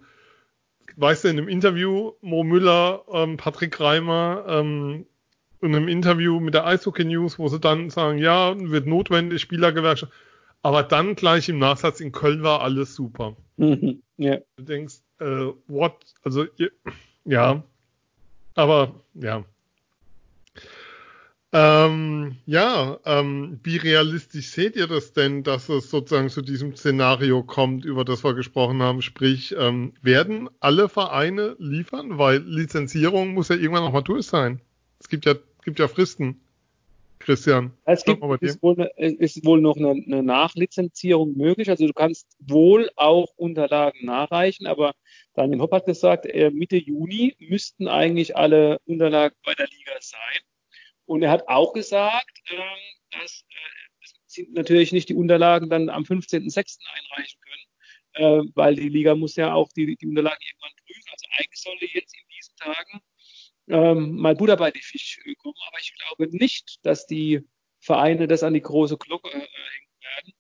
[0.98, 5.06] weißt du, in einem Interview, Mo Müller, ähm, Patrick Reimer, ähm,
[5.62, 10.12] in einem Interview mit der Eishockey News, wo sie dann sagen, ja, wird notwendig, Spielergewerkschaft.
[10.62, 13.36] Aber dann gleich im Nachsatz, in Köln war alles super.
[13.58, 14.40] Mhm, yeah.
[14.58, 15.94] Du denkst, äh, what?
[16.24, 16.46] Also,
[17.26, 17.64] ja.
[18.56, 19.46] Aber, ja.
[21.54, 27.42] Ähm, ja, ähm, wie realistisch seht ihr das denn, dass es sozusagen zu diesem Szenario
[27.42, 29.02] kommt, über das wir gesprochen haben?
[29.02, 32.18] Sprich, ähm, werden alle Vereine liefern?
[32.18, 34.60] Weil Lizenzierung muss ja irgendwann auch mal durch sein.
[35.00, 36.42] Es gibt ja, gibt ja Fristen.
[37.20, 37.74] Christian.
[37.86, 41.70] Es gibt, ist, wohl, ist wohl noch eine, eine, Nachlizenzierung möglich.
[41.70, 44.94] Also du kannst wohl auch Unterlagen nachreichen, aber
[45.34, 50.42] Daniel Hopp hat gesagt, äh, Mitte Juni müssten eigentlich alle Unterlagen bei der Liga sein.
[51.08, 53.44] Und er hat auch gesagt, ähm, dass
[54.38, 56.78] äh, natürlich nicht die Unterlagen dann am 15.06.
[56.94, 61.10] einreichen können, äh, weil die Liga muss ja auch die, die Unterlagen irgendwann prüfen.
[61.12, 63.02] Also eigentlich sollte jetzt in diesen Tagen
[63.70, 67.42] ähm, mal Butter bei die Fisch kommen, aber ich glaube nicht, dass die
[67.80, 70.34] Vereine das an die große Glocke äh, hängen werden,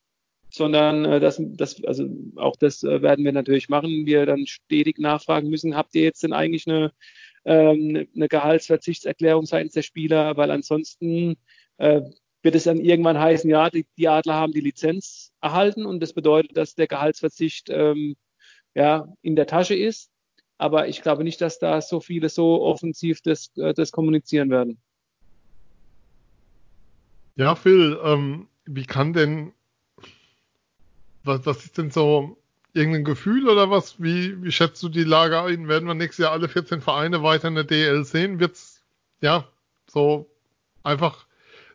[0.49, 4.05] sondern äh, das, das, also auch das äh, werden wir natürlich machen.
[4.05, 6.91] Wir dann stetig nachfragen müssen, habt ihr jetzt denn eigentlich eine
[7.47, 11.37] ähm, eine Gehaltsverzichtserklärung seitens der Spieler, weil ansonsten
[11.77, 12.01] äh,
[12.43, 16.57] wird es dann irgendwann heißen, ja, die, Adler haben die Lizenz erhalten und das bedeutet,
[16.57, 18.17] dass der Gehaltsverzicht ähm,
[18.75, 20.11] ja, in der Tasche ist.
[20.57, 24.81] Aber ich glaube nicht, dass da so viele so offensiv das, äh, das kommunizieren werden.
[27.37, 29.53] Ja, Phil, ähm, wie kann denn,
[31.23, 32.37] was, was ist denn so
[32.77, 34.01] irgendein Gefühl oder was?
[34.01, 35.67] Wie, wie schätzt du die Lage ein?
[35.67, 38.39] Werden wir nächstes Jahr alle 14 Vereine weiter in der DL sehen?
[38.39, 38.83] Wird's,
[39.19, 39.45] ja,
[39.87, 40.29] so
[40.83, 41.25] einfach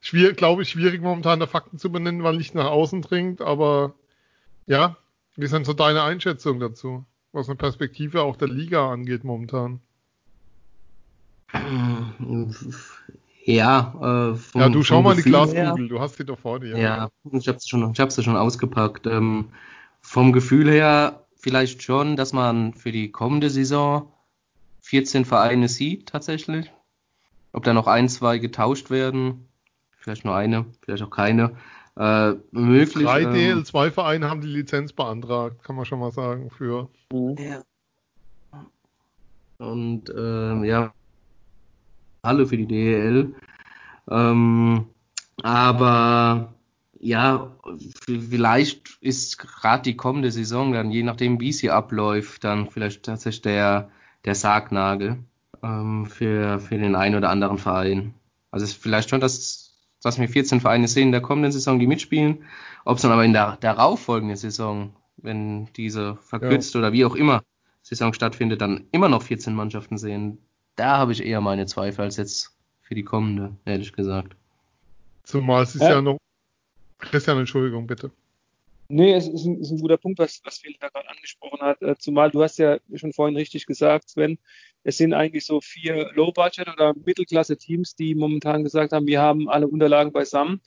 [0.00, 3.94] schwierig, glaube ich, schwierig momentan der Fakten zu benennen, weil nicht nach außen dringt, aber
[4.66, 4.96] ja,
[5.36, 7.04] wie ist denn so deine Einschätzung dazu?
[7.32, 9.80] Was eine Perspektive auch der Liga angeht momentan?
[13.44, 16.60] Ja, äh, vom, ja, du schau mal in die Glaskugel, du hast sie doch vor
[16.60, 16.76] dir.
[16.76, 19.06] Ja, ich habe sie schon, ich habe sie schon ausgepackt.
[19.06, 19.46] Ähm,
[20.02, 24.12] vom Gefühl her vielleicht schon, dass man für die kommende Saison
[24.82, 26.70] 14 Vereine sieht tatsächlich.
[27.52, 29.48] Ob da noch ein, zwei getauscht werden,
[29.96, 31.56] vielleicht nur eine, vielleicht auch keine.
[31.96, 33.04] Äh, möglich.
[33.04, 36.88] Drei ähm, DL2-Vereine haben die Lizenz beantragt, kann man schon mal sagen, für.
[37.12, 37.62] Ja.
[39.58, 40.94] Und äh, ja,
[42.22, 43.34] alle für die DL.
[44.10, 44.86] Ähm,
[45.42, 46.54] aber
[47.02, 47.50] ja,
[48.06, 53.42] vielleicht ist gerade die kommende Saison dann, je nachdem wie sie abläuft, dann vielleicht tatsächlich
[53.42, 53.90] der,
[54.24, 55.18] der Sargnagel
[55.64, 58.14] ähm, für, für den einen oder anderen Verein.
[58.52, 61.80] Also es ist vielleicht schon, dass, dass wir 14 Vereine sehen in der kommenden Saison,
[61.80, 62.44] die mitspielen.
[62.84, 66.78] Ob es dann aber in der darauffolgenden Saison, wenn diese verkürzt ja.
[66.78, 67.42] oder wie auch immer
[67.82, 70.38] Saison stattfindet, dann immer noch 14 Mannschaften sehen,
[70.76, 74.36] da habe ich eher meine Zweifel als jetzt für die kommende, ehrlich gesagt.
[75.24, 76.18] Zumal es ist ja, ja noch
[77.02, 78.10] Christian, Entschuldigung, bitte.
[78.88, 81.80] Nee, es ist ein, ist ein guter Punkt, was, was Phil da gerade angesprochen hat.
[81.82, 84.38] Äh, zumal du hast ja schon vorhin richtig gesagt, Sven,
[84.84, 89.66] es sind eigentlich so vier Low-Budget- oder Mittelklasse-Teams, die momentan gesagt haben, wir haben alle
[89.66, 90.60] Unterlagen beisammen.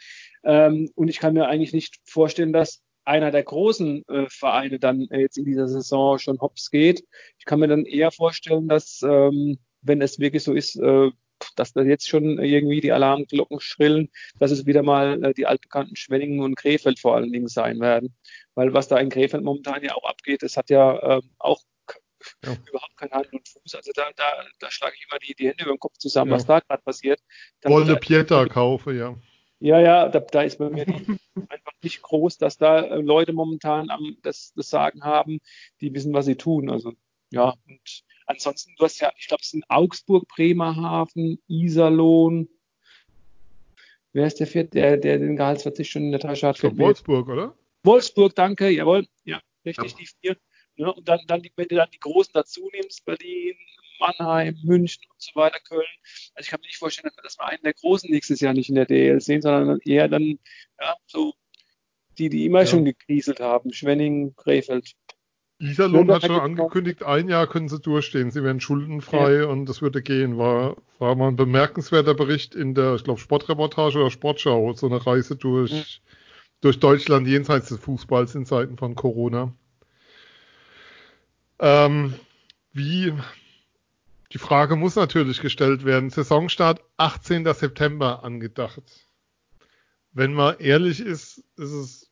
[0.44, 5.08] Ähm, und ich kann mir eigentlich nicht vorstellen, dass einer der großen äh, Vereine dann
[5.12, 7.06] äh, jetzt in dieser Saison schon hops geht.
[7.38, 10.80] Ich kann mir dann eher vorstellen, dass, ähm, wenn es wirklich so ist,
[11.56, 15.96] dass da jetzt schon irgendwie die Alarmglocken schrillen, dass es wieder mal äh, die altbekannten
[15.96, 18.16] Schwenningen und Krefeld vor allen Dingen sein werden.
[18.56, 21.62] Weil was da in Krefeld momentan ja auch abgeht, das hat ja ähm, auch
[22.44, 22.56] ja.
[22.68, 23.76] überhaupt kein Hand und Fuß.
[23.76, 26.38] Also da, da, da schlage ich immer die, die Hände über den Kopf zusammen, ja.
[26.38, 27.20] was da gerade passiert.
[27.64, 29.16] Wolle Pieter kaufe, ja.
[29.60, 30.86] Ja, ja, da, da ist bei mir
[31.50, 35.40] einfach nicht groß, dass da äh, Leute momentan am, das, das Sagen haben,
[35.82, 36.70] die wissen, was sie tun.
[36.70, 36.94] Also
[37.32, 42.50] ja, und ansonsten, du hast ja, ich glaube, es sind Augsburg, Bremerhaven, Iserlohn.
[44.14, 46.58] Wer ist der vierte, der, der den Gehaltsverzicht schon in der Tasche hat?
[46.58, 47.58] Für Wolfsburg, oder?
[47.84, 49.08] Wolfsburg, danke, jawohl.
[49.26, 49.98] Ja, richtig, ja.
[49.98, 50.38] die vier.
[50.78, 53.56] Ja, und dann, dann, wenn du dann die Großen dazu nimmst, Berlin,
[54.00, 55.86] Mannheim, München und so weiter, Köln.
[56.34, 58.76] Also ich kann mir nicht vorstellen, dass wir einen der Großen nächstes Jahr nicht in
[58.76, 60.40] der DL sehen, sondern eher dann
[60.80, 61.34] ja, so
[62.18, 62.66] die, die immer ja.
[62.66, 63.74] schon gekriselt haben.
[63.74, 64.96] Schwenning, Krefeld.
[65.58, 68.30] Iserlohn hat schon angekündigt, ein Jahr können sie durchstehen.
[68.30, 69.46] Sie werden schuldenfrei ja.
[69.46, 70.38] und das würde gehen.
[70.38, 74.74] War, war mal ein bemerkenswerter Bericht in der, ich glaube, Sportreportage oder Sportschau.
[74.74, 75.84] So eine Reise durch, ja.
[76.60, 79.54] durch Deutschland jenseits des Fußballs in Zeiten von Corona.
[81.60, 82.16] Ähm,
[82.74, 83.14] wie,
[84.34, 86.10] die Frage muss natürlich gestellt werden.
[86.10, 87.46] Saisonstart 18.
[87.54, 88.84] September angedacht.
[90.12, 92.05] Wenn man ehrlich ist, ist es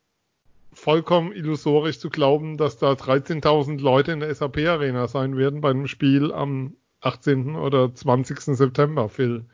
[0.73, 5.69] vollkommen illusorisch zu glauben, dass da 13.000 Leute in der SAP Arena sein werden bei
[5.69, 7.55] einem Spiel am 18.
[7.55, 8.39] oder 20.
[8.39, 9.45] September, Phil.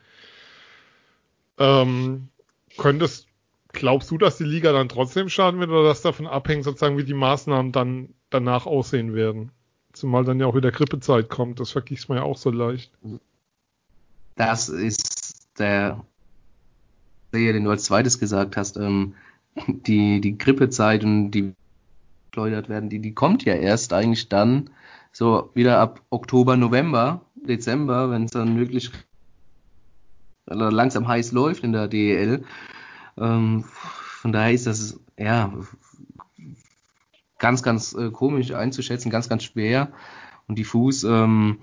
[1.58, 2.30] Ähm,
[2.78, 3.28] könntest,
[3.70, 7.04] glaubst du, dass die Liga dann trotzdem starten wird oder dass davon abhängt, sozusagen, wie
[7.04, 9.52] die Maßnahmen dann danach aussehen werden?
[9.94, 12.92] Zumal dann ja auch wieder Grippezeit kommt, das vergisst man ja auch so leicht.
[14.36, 16.04] Das ist der,
[17.34, 19.16] den du als zweites gesagt hast, ähm,
[19.68, 21.54] die, die Grippezeit und die
[22.32, 24.70] geschleudert werden, die, die kommt ja erst eigentlich dann
[25.12, 28.92] so wieder ab Oktober, November, Dezember, wenn es dann wirklich
[30.46, 32.44] langsam heiß läuft in der DEL.
[33.18, 35.52] Ähm, von daher ist das ja
[37.38, 39.92] ganz, ganz äh, komisch einzuschätzen, ganz, ganz schwer
[40.48, 41.04] und diffus.
[41.04, 41.60] Ähm,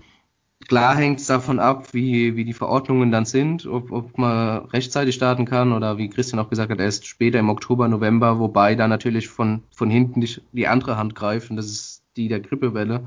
[0.69, 5.15] Klar hängt es davon ab, wie, wie die Verordnungen dann sind, ob, ob man rechtzeitig
[5.15, 8.89] starten kann oder wie Christian auch gesagt hat, erst später im Oktober, November, wobei da
[8.89, 13.07] natürlich von, von hinten die, die andere Hand greift und das ist die der Grippewelle.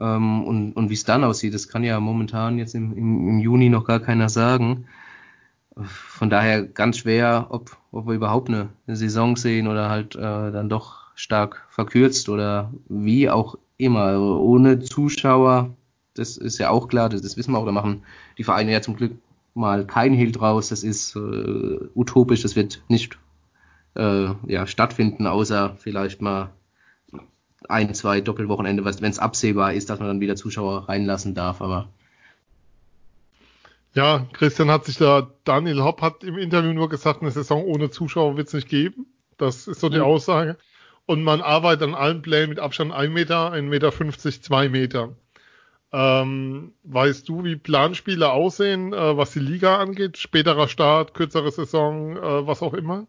[0.00, 3.38] Ähm, und und wie es dann aussieht, das kann ja momentan jetzt im, im, im
[3.38, 4.86] Juni noch gar keiner sagen.
[5.76, 10.68] Von daher ganz schwer, ob, ob wir überhaupt eine, Saison sehen oder halt äh, dann
[10.68, 14.20] doch stark verkürzt oder wie auch immer.
[14.40, 15.74] Ohne Zuschauer
[16.14, 18.02] das ist ja auch klar, das, das wissen wir auch, da machen
[18.38, 19.12] die Vereine ja zum Glück
[19.54, 23.18] mal kein Hehl draus, das ist äh, utopisch, das wird nicht
[23.94, 26.50] äh, ja, stattfinden, außer vielleicht mal
[27.68, 31.88] ein, zwei Doppelwochenende, wenn es absehbar ist, dass man dann wieder Zuschauer reinlassen darf, aber
[33.94, 37.90] ja, Christian hat sich da, Daniel Hopp hat im Interview nur gesagt, eine Saison ohne
[37.90, 39.06] Zuschauer wird es nicht geben.
[39.38, 40.02] Das ist so die ja.
[40.02, 40.56] Aussage.
[41.06, 43.92] Und man arbeitet an allen Plänen mit Abstand 1 Meter, 1,50 Meter,
[44.42, 45.16] 2 Meter.
[45.96, 50.18] Ähm, weißt du, wie Planspiele aussehen, äh, was die Liga angeht?
[50.18, 53.06] Späterer Start, kürzere Saison, äh, was auch immer?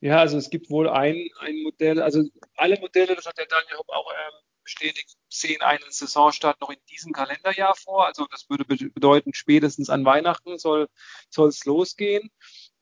[0.00, 2.24] Ja, also es gibt wohl ein, ein Modell, also
[2.56, 6.78] alle Modelle, das hat der Daniel Hopp auch ähm, bestätigt, sehen einen Saisonstart noch in
[6.90, 8.04] diesem Kalenderjahr vor.
[8.04, 10.88] Also das würde bedeuten, spätestens an Weihnachten soll
[11.30, 12.32] es losgehen.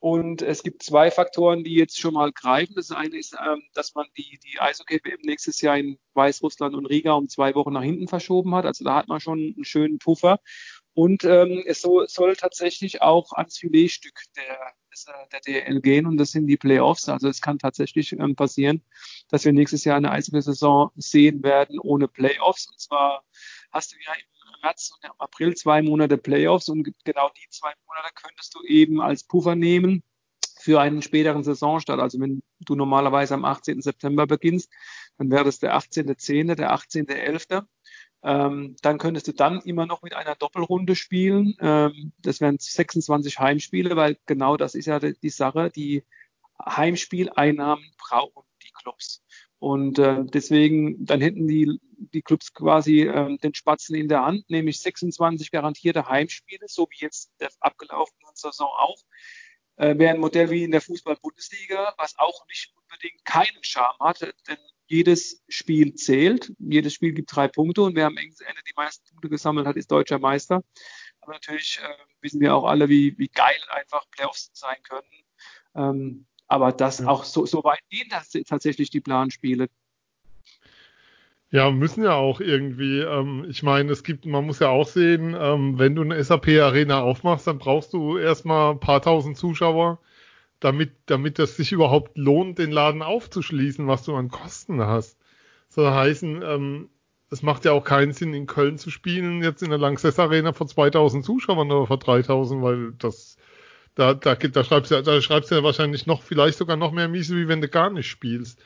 [0.05, 2.75] Und es gibt zwei Faktoren, die jetzt schon mal greifen.
[2.77, 7.15] Das eine ist, ähm, dass man die, die Eishockey-WM nächstes Jahr in Weißrussland und Riga
[7.15, 8.67] um zwei Wochen nach hinten verschoben hat.
[8.67, 10.41] Also da hat man schon einen schönen Puffer.
[10.93, 14.75] Und ähm, es so, soll tatsächlich auch ans Filetstück der,
[15.33, 17.09] der DL gehen und das sind die Playoffs.
[17.09, 18.85] Also es kann tatsächlich ähm, passieren,
[19.31, 22.69] dass wir nächstes Jahr eine Eishockey-Saison sehen werden ohne Playoffs.
[22.69, 23.25] Und zwar
[23.73, 24.34] hast du ja im
[24.65, 29.01] März und im April zwei Monate Playoffs und genau die zwei Monate könntest du eben
[29.01, 30.03] als Puffer nehmen
[30.59, 32.01] für einen späteren Saisonstart.
[32.01, 33.83] Also wenn du normalerweise am 18.
[33.83, 34.73] September beginnst,
[35.19, 37.67] dann wäre das der 18.10., der 18.11.
[38.23, 41.55] Ähm, dann könntest du dann immer noch mit einer Doppelrunde spielen.
[41.61, 45.71] Ähm, das wären 26 Heimspiele, weil genau das ist ja die, die Sache.
[45.71, 46.05] Die
[46.65, 49.23] Heimspieleinnahmen brauchen die Clubs.
[49.59, 51.81] Und äh, deswegen, dann hätten die,
[52.13, 57.03] die Clubs quasi äh, den Spatzen in der Hand, nämlich 26 garantierte Heimspiele, so wie
[57.05, 58.99] jetzt der abgelaufenen Saison auch.
[59.77, 64.21] Äh, Wäre ein Modell wie in der Fußball-Bundesliga, was auch nicht unbedingt keinen Charme hat,
[64.21, 66.53] denn jedes Spiel zählt.
[66.59, 68.35] Jedes Spiel gibt drei Punkte und wer am Ende
[68.67, 70.63] die meisten Punkte gesammelt hat, ist deutscher Meister.
[71.21, 75.25] Aber natürlich äh, wissen wir auch alle, wie, wie geil einfach Playoffs sein können.
[75.75, 77.09] Ähm, aber das ja.
[77.09, 79.69] auch so, so weit gehen das tatsächlich die Planspiele.
[81.51, 83.01] Ja, müssen ja auch irgendwie.
[83.01, 87.01] Ähm, ich meine, es gibt, man muss ja auch sehen, ähm, wenn du eine SAP-Arena
[87.01, 89.99] aufmachst, dann brauchst du erstmal ein paar tausend Zuschauer,
[90.61, 95.19] damit, damit das sich überhaupt lohnt, den Laden aufzuschließen, was du an Kosten hast.
[95.69, 96.89] So heißen, ähm,
[97.31, 100.53] es macht ja auch keinen Sinn, in Köln zu spielen, jetzt in der Lanxess Arena
[100.53, 103.39] vor 2000 Zuschauern oder vor 3000, weil das
[103.95, 107.09] da, da, da schreibst du, da schreibst du ja wahrscheinlich noch, vielleicht sogar noch mehr
[107.09, 108.61] Miese, wie wenn du gar nicht spielst.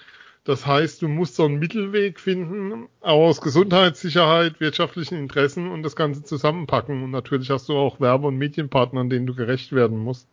[0.45, 6.23] Das heißt, du musst so einen Mittelweg finden, aus Gesundheitssicherheit, wirtschaftlichen Interessen und das Ganze
[6.23, 7.03] zusammenpacken.
[7.03, 10.27] Und natürlich hast du auch Werbe- und Medienpartner, denen du gerecht werden musst.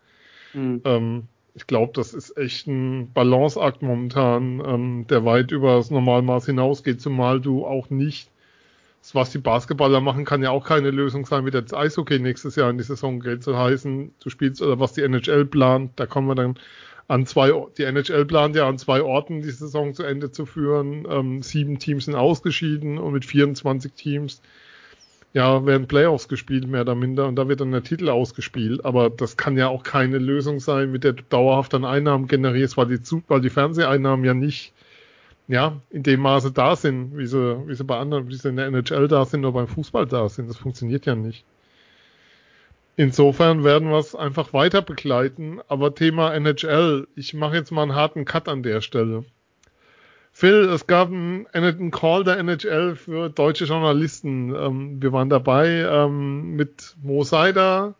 [0.53, 0.81] Mhm.
[0.85, 1.23] Ähm,
[1.53, 7.01] ich glaube, das ist echt ein Balanceakt momentan, ähm, der weit über das Normalmaß hinausgeht,
[7.01, 8.29] zumal du auch nicht,
[9.13, 12.69] was die Basketballer machen, kann ja auch keine Lösung sein, wie das Eishockey nächstes Jahr
[12.69, 13.43] in die Saison geht.
[13.43, 16.57] Zu heißen, du spielst oder was die NHL plant, da kommen wir dann
[17.07, 21.05] an zwei, die NHL plant ja an zwei Orten die Saison zu Ende zu führen.
[21.09, 24.41] Ähm, sieben Teams sind ausgeschieden und mit 24 Teams
[25.33, 28.85] ja, werden Playoffs gespielt, mehr oder minder, und da wird dann der Titel ausgespielt.
[28.85, 32.77] Aber das kann ja auch keine Lösung sein, mit der du dauerhaft dann Einnahmen generierst,
[32.77, 34.73] weil die, weil die Fernseheinnahmen ja nicht
[35.47, 38.55] ja, in dem Maße da sind, wie sie, wie sie bei anderen, wie sie in
[38.55, 40.49] der NHL da sind oder beim Fußball da sind.
[40.49, 41.45] Das funktioniert ja nicht.
[42.97, 45.59] Insofern werden wir es einfach weiter begleiten.
[45.67, 49.25] Aber Thema NHL, ich mache jetzt mal einen harten Cut an der Stelle.
[50.31, 54.53] Phil, es gab einen, einen Call der NHL für deutsche Journalisten.
[54.53, 57.95] Ähm, wir waren dabei ähm, mit Mo Seider,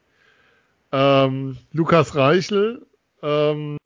[0.92, 2.86] ähm, Lukas Reichel,
[3.22, 3.78] ähm,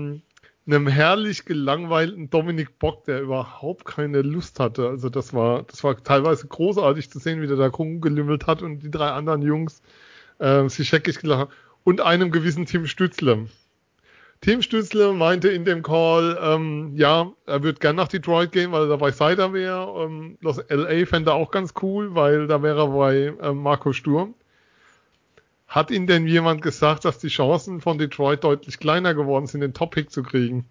[0.65, 4.87] einem herrlich gelangweilten Dominik Bock, der überhaupt keine Lust hatte.
[4.87, 8.79] Also das war, das war teilweise großartig zu sehen, wie der da rumgelümmelt hat und
[8.79, 9.81] die drei anderen Jungs
[10.39, 11.49] äh, sich scheckig gelacht
[11.83, 13.47] und einem gewissen Tim Stützle.
[14.41, 18.83] Tim Stützle meinte in dem Call, ähm, ja, er würde gern nach Detroit gehen, weil
[18.83, 20.05] er da bei Cider wäre.
[20.05, 23.91] Ähm, Los LA fände er auch ganz cool, weil da wäre er bei ähm, Marco
[23.91, 24.33] Sturm.
[25.69, 29.75] Hat Ihnen denn jemand gesagt, dass die Chancen von Detroit deutlich kleiner geworden sind, den
[29.75, 30.65] Top-Pick zu kriegen?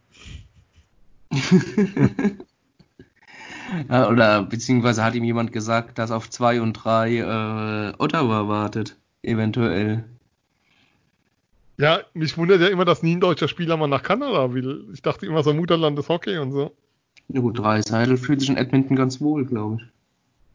[3.88, 10.04] Oder beziehungsweise hat ihm jemand gesagt, dass auf 2 und 3 äh, Ottawa wartet eventuell.
[11.76, 14.88] Ja, mich wundert ja immer, dass nie ein deutscher Spieler mal nach Kanada will.
[14.92, 16.74] Ich dachte immer so Mutterland des Hockey und so.
[17.28, 19.82] Ja gut, Drei Seidel fühlt sich in Edmonton ganz wohl, glaube ich.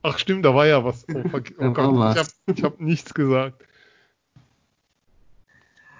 [0.02, 1.06] Ach stimmt, da war ja was.
[1.14, 1.24] Oh,
[1.60, 3.64] oh Gott, ich habe hab nichts gesagt.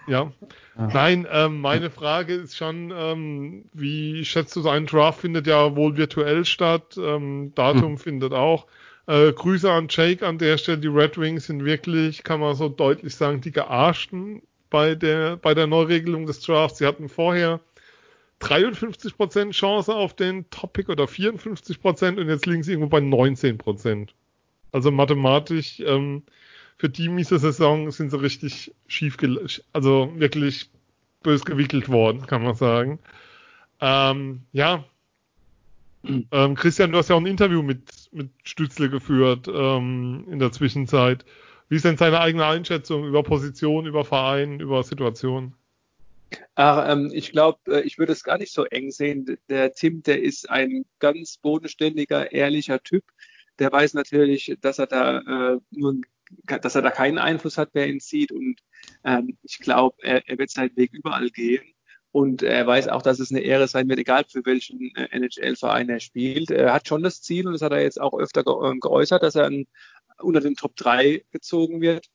[0.08, 0.32] Ja.
[0.78, 0.88] ja.
[0.88, 5.76] Nein, ähm, meine Frage ist schon, ähm, wie schätzt du so einen Draft findet ja
[5.76, 7.98] wohl virtuell statt, ähm, Datum hm.
[7.98, 8.68] findet auch.
[9.06, 10.78] Äh, Grüße an Jake an der Stelle.
[10.78, 15.54] Die Red Wings sind wirklich, kann man so deutlich sagen, die gearschten bei der, bei
[15.54, 16.80] der Neuregelung des Drafts.
[16.80, 17.60] Sie hatten vorher
[18.40, 24.10] 53% Chance auf den Topic oder 54% und jetzt liegen sie irgendwo bei 19%.
[24.72, 26.24] Also mathematisch, ähm,
[26.78, 29.18] für die miese Saison sind sie richtig schief,
[29.74, 30.70] also wirklich
[31.22, 33.00] bös gewickelt worden, kann man sagen.
[33.80, 34.84] Ähm, ja,
[36.04, 40.52] ähm, Christian, du hast ja auch ein Interview mit, mit Stützle geführt ähm, in der
[40.52, 41.26] Zwischenzeit.
[41.70, 45.56] Wie ist denn seine eigene Einschätzung über Position, über Verein, über Situation?
[46.56, 49.38] Ach, ähm, ich glaube, äh, ich würde es gar nicht so eng sehen.
[49.50, 53.04] Der Tim, der ist ein ganz bodenständiger, ehrlicher Typ.
[53.60, 56.02] Der weiß natürlich, dass er da äh, nur,
[56.46, 58.32] dass er da keinen Einfluss hat, wer ihn sieht.
[58.32, 58.60] Und
[59.04, 61.64] ähm, ich glaube, er, er wird seinen Weg überall gehen.
[62.12, 65.90] Und er weiß auch, dass es eine Ehre sein wird, egal für welchen äh, NHL-Verein
[65.90, 66.52] er spielt.
[66.52, 69.36] Er hat schon das Ziel, und das hat er jetzt auch öfter äh, geäußert, dass
[69.36, 69.50] er
[70.20, 72.08] unter den Top 3 gezogen wird.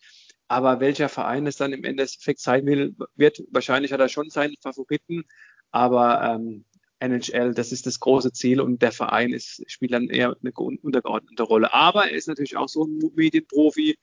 [0.46, 4.54] Aber welcher Verein es dann im Endeffekt sein will, wird, wahrscheinlich hat er schon seinen
[4.62, 5.24] Favoriten.
[5.72, 6.64] Aber ähm,
[7.00, 11.42] NHL, das ist das große Ziel und der Verein ist, spielt dann eher eine untergeordnete
[11.42, 11.72] Rolle.
[11.72, 13.96] Aber er ist natürlich auch so ein Medienprofi,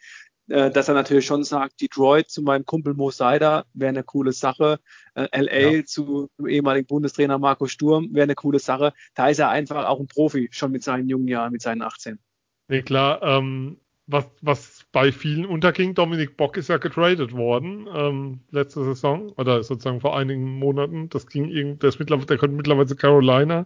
[0.47, 4.31] äh, dass er natürlich schon sagt, Detroit zu meinem Kumpel Mo Seider wäre eine coole
[4.31, 4.79] Sache,
[5.15, 5.85] äh, LA ja.
[5.85, 8.93] zu dem ehemaligen Bundestrainer Marco Sturm wäre eine coole Sache.
[9.15, 12.19] Da ist er einfach auch ein Profi, schon mit seinen jungen Jahren, mit seinen 18.
[12.67, 18.39] Nee, klar, ähm, was, was bei vielen unterging, Dominik Bock ist ja getradet worden ähm,
[18.51, 21.09] letzte Saison oder sozusagen vor einigen Monaten.
[21.09, 23.65] Das ging irgendwie, der ist mittlerweile, der kommt mittlerweile Carolina,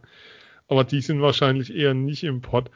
[0.68, 2.72] aber die sind wahrscheinlich eher nicht im Pod.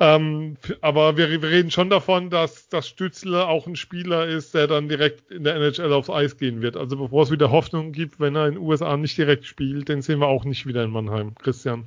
[0.00, 4.66] Ähm, aber wir, wir, reden schon davon, dass das Stützle auch ein Spieler ist, der
[4.66, 6.76] dann direkt in der NHL aufs Eis gehen wird.
[6.76, 10.02] Also bevor es wieder Hoffnung gibt, wenn er in den USA nicht direkt spielt, den
[10.02, 11.34] sehen wir auch nicht wieder in Mannheim.
[11.36, 11.86] Christian.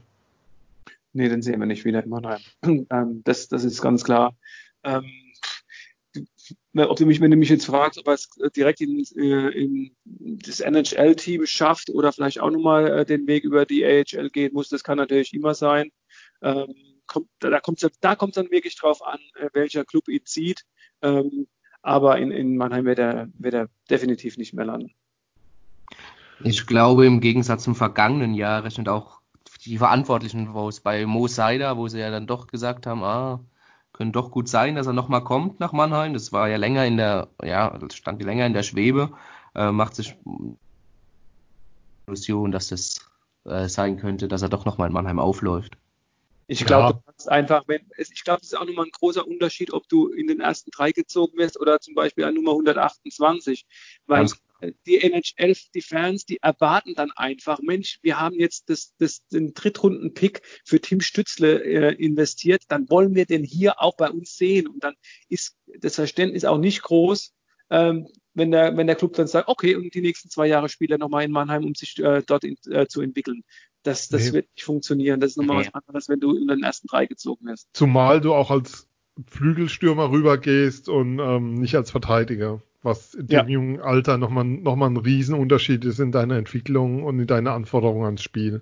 [1.16, 2.42] Nee, den sehen wir nicht wieder in Mannheim.
[2.92, 4.36] Ähm, das, das ist ganz klar.
[4.84, 5.06] Ähm,
[6.76, 9.96] ob du mich, wenn du mich jetzt fragst, ob er es direkt in, äh, in
[10.04, 14.68] das NHL-Team schafft oder vielleicht auch nochmal äh, den Weg über die AHL gehen muss,
[14.68, 15.90] das kann natürlich immer sein.
[16.42, 16.76] Ähm,
[17.08, 20.66] kommt, da kommt es da kommt's dann wirklich drauf an, äh, welcher Club ihn zieht.
[21.02, 21.48] Ähm,
[21.82, 24.94] aber in, in Mannheim wird er, wird er definitiv nicht mehr landen.
[26.44, 29.22] Ich glaube, im Gegensatz zum vergangenen Jahr rechnet auch
[29.66, 33.40] die Verantwortlichen, wo es bei Mo Seider, wo sie ja dann doch gesagt haben, ah,
[33.94, 36.14] können doch gut sein, dass er nochmal kommt nach Mannheim.
[36.14, 39.12] Das war ja länger in der, ja, stand länger in der Schwebe.
[39.56, 40.18] Äh, macht sich
[42.08, 43.10] Illusion, dass das
[43.46, 45.78] äh, sein könnte, dass er doch nochmal in Mannheim aufläuft.
[46.48, 46.94] Ich glaube, ja.
[46.94, 50.10] du kannst einfach, wenn, ich glaube, das ist auch nochmal ein großer Unterschied, ob du
[50.10, 53.66] in den ersten drei gezogen wirst oder zum Beispiel an Nummer 128.
[54.06, 54.40] Weil Ganz
[54.86, 59.54] die NHL, die Fans, die erwarten dann einfach, Mensch, wir haben jetzt das, das, den
[59.54, 64.68] Drittrunden-Pick für Tim Stützle äh, investiert, dann wollen wir den hier auch bei uns sehen.
[64.68, 64.96] Und dann
[65.30, 67.34] ist das Verständnis auch nicht groß,
[67.70, 70.92] ähm, wenn, der, wenn der Club dann sagt, okay, und die nächsten zwei Jahre spielt
[70.92, 73.44] er nochmal in Mannheim, um sich äh, dort in, äh, zu entwickeln.
[73.84, 74.34] Das, das nee.
[74.34, 75.20] wird nicht funktionieren.
[75.20, 75.70] Das ist nochmal nee.
[75.72, 77.70] was anderes, wenn du in den ersten drei gezogen wirst.
[77.74, 78.88] Zumal du auch als
[79.28, 83.46] Flügelstürmer rübergehst und ähm, nicht als Verteidiger, was in dem ja.
[83.48, 88.06] jungen Alter nochmal noch mal ein Riesenunterschied ist in deiner Entwicklung und in deiner Anforderungen
[88.06, 88.62] ans Spiel.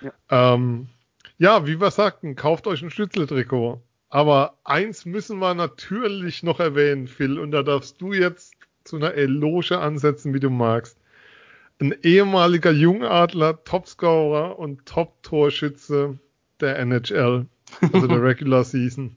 [0.00, 0.88] Ja, ähm,
[1.38, 3.80] ja wie wir sagten, kauft euch ein Stützle-Trikot.
[4.08, 8.54] Aber eins müssen wir natürlich noch erwähnen, Phil, und da darfst du jetzt
[8.84, 10.96] zu einer Eloge ansetzen, wie du magst
[11.78, 16.18] ein ehemaliger Jungadler, Topscorer und Top-Torschütze
[16.60, 17.46] der NHL,
[17.92, 19.14] also der Regular Season.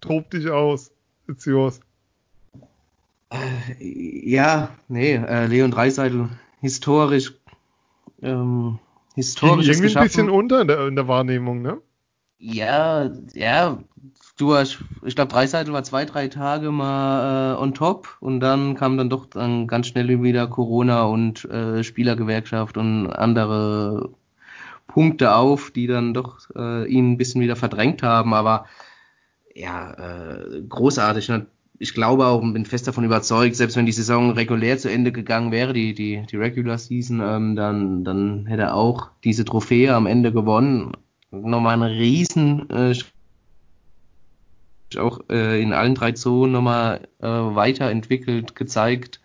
[0.00, 0.92] Tob dich aus.
[1.26, 1.80] It's yours.
[3.30, 6.28] Äh, ja, nee, äh, Leon Dreiseitel,
[6.60, 7.34] historisch,
[8.22, 8.78] ähm,
[9.14, 9.68] historisch.
[9.68, 11.78] Irgendwie ein bisschen unter in der, in der Wahrnehmung, ne?
[12.38, 13.78] Ja, ja,
[14.36, 18.76] du hast, ich glaube, Dreiseitel war zwei, drei Tage mal äh, on top und dann
[18.76, 24.10] kam dann doch dann ganz schnell wieder Corona und äh, Spielergewerkschaft und andere
[24.86, 28.32] Punkte auf, die dann doch äh, ihn ein bisschen wieder verdrängt haben.
[28.34, 28.66] Aber
[29.54, 31.30] ja, äh, großartig.
[31.78, 35.12] Ich glaube auch und bin fest davon überzeugt, selbst wenn die Saison regulär zu Ende
[35.12, 39.94] gegangen wäre, die, die, die Regular Season, ähm, dann, dann hätte er auch diese Trophäe
[39.94, 40.92] am Ende gewonnen.
[41.30, 42.94] Nochmal ein riesen äh,
[44.98, 49.20] auch äh, in allen drei Zonen nochmal äh, weiterentwickelt, gezeigt,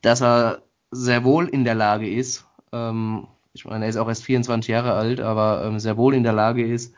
[0.00, 4.24] dass er sehr wohl in der Lage ist, ähm, ich meine, er ist auch erst
[4.24, 6.92] 24 Jahre alt, aber ähm, sehr wohl in der Lage ist,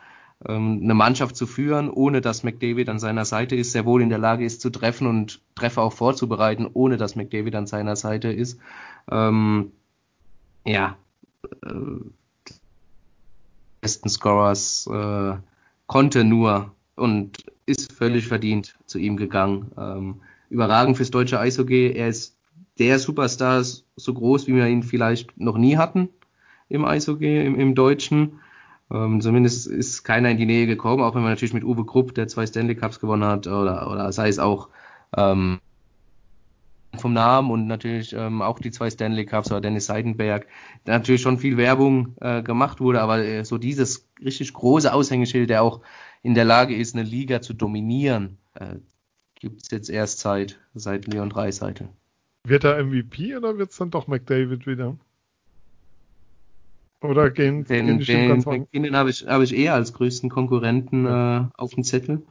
[0.44, 4.10] ähm, eine Mannschaft zu führen, ohne dass McDavid an seiner Seite ist, sehr wohl in
[4.10, 8.28] der Lage ist zu treffen und Treffer auch vorzubereiten, ohne dass McDavid an seiner Seite
[8.28, 8.58] ist.
[9.10, 9.72] Ähm,
[10.64, 10.96] ja,
[11.64, 12.00] äh,
[13.80, 15.36] besten Scorers äh,
[15.86, 19.70] konnte nur und ist völlig verdient zu ihm gegangen.
[19.78, 20.20] Ähm,
[20.50, 21.92] überragend fürs deutsche Eishockey.
[21.92, 22.36] Er ist
[22.78, 26.08] der Superstar, so groß, wie wir ihn vielleicht noch nie hatten
[26.68, 28.40] im Eishockey, im, im Deutschen.
[28.90, 32.14] Ähm, zumindest ist keiner in die Nähe gekommen, auch wenn man natürlich mit Uwe Krupp,
[32.14, 34.68] der zwei Stanley Cups gewonnen hat, oder, oder sei es auch
[35.16, 35.58] ähm,
[36.96, 40.46] vom Namen und natürlich ähm, auch die zwei Stanley Cups oder Dennis Seidenberg,
[40.86, 45.62] natürlich schon viel Werbung äh, gemacht wurde, aber äh, so dieses richtig große Aushängeschild, der
[45.62, 45.80] auch
[46.22, 48.76] in der Lage ist, eine Liga zu dominieren, äh,
[49.34, 51.88] gibt es jetzt erst seit, seit Leon Dreiseitel.
[52.44, 54.96] Wird er MVP oder wird es dann doch McDavid wieder?
[57.06, 60.30] Oder gehen, den, gehen die den ganz McKinnon habe ich, hab ich eher als größten
[60.30, 62.22] Konkurrenten äh, auf dem Zettel.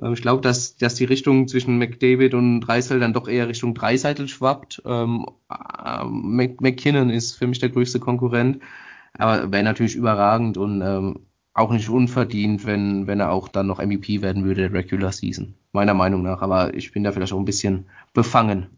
[0.00, 3.74] Ähm, ich glaube, dass, dass die Richtung zwischen McDavid und Dreiseitel dann doch eher Richtung
[3.74, 4.82] Dreiseitel schwappt.
[4.84, 8.60] Ähm, äh, McKinnon ist für mich der größte Konkurrent,
[9.14, 11.20] aber wäre natürlich überragend und ähm,
[11.54, 15.54] auch nicht unverdient, wenn, wenn er auch dann noch MVP werden würde der Regular Season.
[15.72, 16.40] Meiner Meinung nach.
[16.40, 18.68] Aber ich bin da vielleicht auch ein bisschen befangen.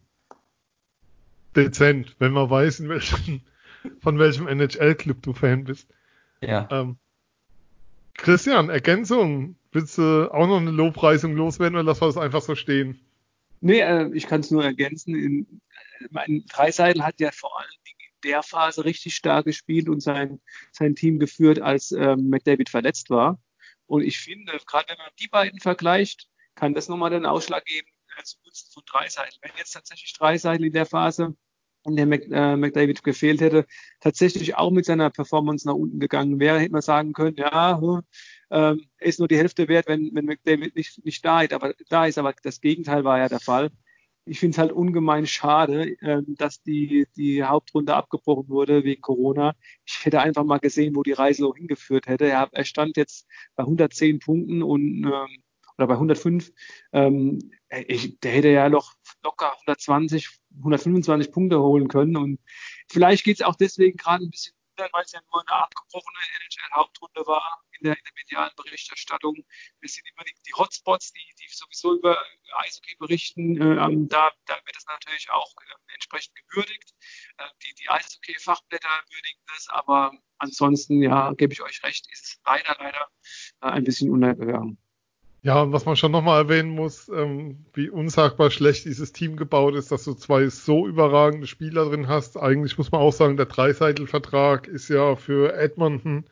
[1.55, 3.41] Dezent, wenn man weiß, in welchem,
[4.01, 5.89] von welchem NHL-Club du Fan bist.
[6.41, 6.68] Ja.
[6.70, 6.97] Ähm,
[8.14, 9.57] Christian, Ergänzung.
[9.72, 13.01] Willst du auch noch eine Lobpreisung loswerden oder lassen wir das einfach so stehen?
[13.61, 15.14] Nee, äh, ich kann es nur ergänzen.
[15.14, 15.61] In,
[16.11, 17.70] mein Dreiseidel hat ja vor allem
[18.24, 20.41] der Phase richtig stark gespielt und sein,
[20.72, 23.41] sein Team geführt, als ähm, McDavid verletzt war.
[23.87, 27.89] Und ich finde, gerade wenn man die beiden vergleicht, kann das nochmal den Ausschlag geben
[28.16, 29.39] äh, zugunsten von Dreiseitel.
[29.43, 31.35] Wenn jetzt tatsächlich Dreiseitel in der Phase,
[31.85, 33.66] in der Mc, äh, McDavid gefehlt hätte,
[34.01, 38.03] tatsächlich auch mit seiner Performance nach unten gegangen wäre, hätte man sagen können, ja, hm,
[38.51, 42.07] er ist nur die Hälfte wert, wenn, wenn McDavid nicht, nicht da, ist, aber, da
[42.07, 42.18] ist.
[42.18, 43.70] Aber das Gegenteil war ja der Fall
[44.31, 49.55] ich finde es halt ungemein schade, ähm, dass die, die Hauptrunde abgebrochen wurde wegen Corona.
[49.85, 52.26] Ich hätte einfach mal gesehen, wo die Reise so hingeführt hätte.
[52.26, 53.26] Er, er stand jetzt
[53.57, 55.43] bei 110 Punkten und ähm,
[55.78, 56.53] oder bei 105.
[56.93, 57.39] Ähm,
[57.89, 62.16] ich, der hätte ja noch locker 120, 125 Punkte holen können.
[62.16, 62.40] Und
[62.88, 64.54] vielleicht geht es auch deswegen gerade ein bisschen
[64.92, 69.36] weil es ja nur eine abgebrochene NHL-Hauptrunde war in der, in der medialen Berichterstattung.
[69.80, 72.18] Es sind immer die, die Hotspots, die, die sowieso über
[72.56, 73.60] Eishockey berichten.
[73.60, 73.76] Äh,
[74.08, 76.94] da, da wird es natürlich auch äh, entsprechend gewürdigt.
[77.38, 82.40] Äh, die die Eishockey-Fachblätter würdigen das, aber ansonsten, ja, gebe ich euch recht, ist es
[82.44, 83.08] leider, leider
[83.60, 84.78] äh, ein bisschen untergegangen.
[85.43, 89.91] Ja, was man schon nochmal erwähnen muss, ähm, wie unsagbar schlecht dieses Team gebaut ist,
[89.91, 92.36] dass du zwei so überragende Spieler drin hast.
[92.36, 96.24] Eigentlich muss man auch sagen, der Dreiseitel-Vertrag ist ja für Edmonton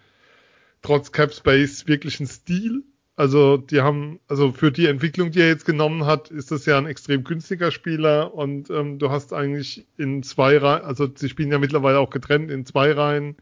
[0.82, 2.84] trotz Cap Space wirklich ein Stil.
[3.16, 6.78] Also die haben, also für die Entwicklung, die er jetzt genommen hat, ist das ja
[6.78, 11.50] ein extrem günstiger Spieler und ähm, du hast eigentlich in zwei Reihen, also sie spielen
[11.50, 13.36] ja mittlerweile auch getrennt in zwei Reihen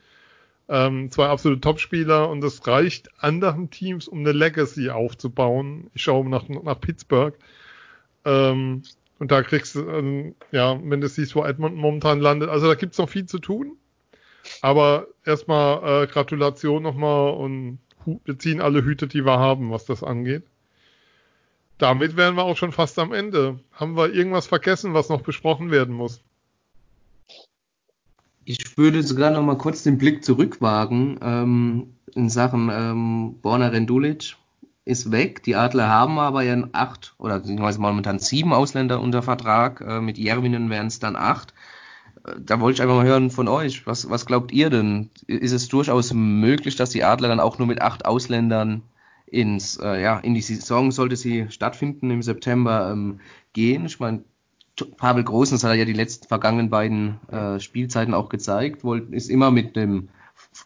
[0.69, 5.91] ähm, zwei absolute Topspieler und das reicht anderen Teams, um eine Legacy aufzubauen.
[5.95, 7.35] Ich schaue nach, nach Pittsburgh.
[8.25, 8.83] Ähm,
[9.19, 12.51] und da kriegst du, ähm, ja, wenn du siehst, wo Edmonton momentan landet.
[12.51, 13.77] Also da gibt's noch viel zu tun.
[14.61, 17.79] Aber erstmal äh, Gratulation nochmal und
[18.25, 20.45] wir ziehen alle Hüte, die wir haben, was das angeht.
[21.79, 23.61] Damit wären wir auch schon fast am Ende.
[23.73, 26.23] Haben wir irgendwas vergessen, was noch besprochen werden muss?
[28.49, 34.37] Ich würde sogar noch mal kurz den Blick zurückwagen ähm, in Sachen ähm, Borna Rendulic
[34.85, 35.43] ist weg.
[35.43, 39.81] Die Adler haben aber ja acht oder beziehungsweise momentan sieben Ausländer unter Vertrag.
[39.81, 41.55] Äh, mit Järvinen wären es dann acht.
[42.25, 43.85] Äh, da wollte ich einfach mal hören von euch.
[43.85, 45.11] Was, was glaubt ihr denn?
[45.27, 48.83] Ist es durchaus möglich, dass die Adler dann auch nur mit acht Ausländern
[49.27, 53.19] ins, äh, ja, in die Saison, sollte sie stattfinden im September, ähm,
[53.55, 53.87] gehen?
[53.87, 54.23] Ich meine,
[54.97, 59.31] Pavel Groß, das hat er ja die letzten vergangenen beiden äh, Spielzeiten auch gezeigt, ist
[59.31, 60.09] immer mit dem,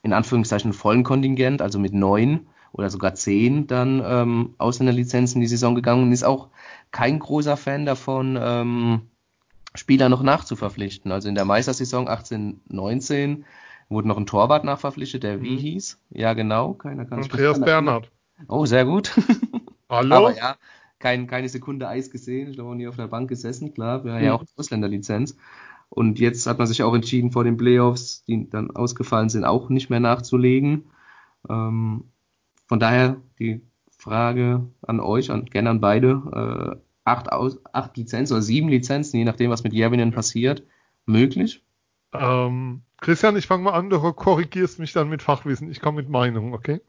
[0.03, 5.49] in Anführungszeichen, vollen Kontingent, also mit neun oder sogar zehn dann ähm, Ausländerlizenzen in die
[5.49, 6.49] Saison gegangen und ist auch
[6.91, 9.03] kein großer Fan davon, ähm,
[9.75, 11.13] Spieler noch nachzuverpflichten.
[11.13, 13.45] Also in der Meistersaison 18, 19
[13.89, 15.59] wurde noch ein Torwart nachverpflichtet, der wie mhm.
[15.59, 15.99] hieß?
[16.11, 16.75] Ja, genau.
[16.75, 18.11] Keiner kann Andreas Bernhard.
[18.49, 19.13] Oh, sehr gut.
[19.89, 20.17] Hallo?
[20.17, 20.57] Aber ja,
[21.01, 22.51] kein, keine Sekunde Eis gesehen.
[22.51, 25.37] Ich glaube auch nie auf der Bank gesessen, klar, wir haben ja auch Ausländerlizenz.
[25.89, 29.71] Und jetzt hat man sich auch entschieden, vor den Playoffs, die dann ausgefallen sind, auch
[29.71, 30.85] nicht mehr nachzulegen.
[31.49, 32.05] Ähm,
[32.69, 33.63] von daher die
[33.99, 39.19] Frage an euch, an, gerne an beide, äh, acht, Aus, acht Lizenzen oder sieben Lizenzen,
[39.19, 40.63] je nachdem, was mit Jervinen passiert,
[41.07, 41.65] möglich?
[42.13, 45.71] Ähm, Christian, ich fange mal an, du korrigierst mich dann mit Fachwissen.
[45.71, 46.81] Ich komme mit Meinung, okay?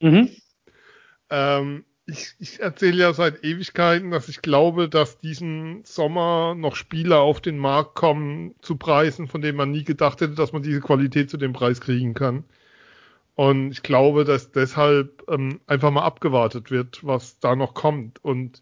[0.00, 0.30] Mhm.
[1.28, 7.20] Ähm, ich, ich erzähle ja seit Ewigkeiten, dass ich glaube, dass diesen Sommer noch Spieler
[7.20, 10.80] auf den Markt kommen zu Preisen, von denen man nie gedacht hätte, dass man diese
[10.80, 12.44] Qualität zu dem Preis kriegen kann.
[13.36, 18.22] Und ich glaube, dass deshalb ähm, einfach mal abgewartet wird, was da noch kommt.
[18.22, 18.60] Und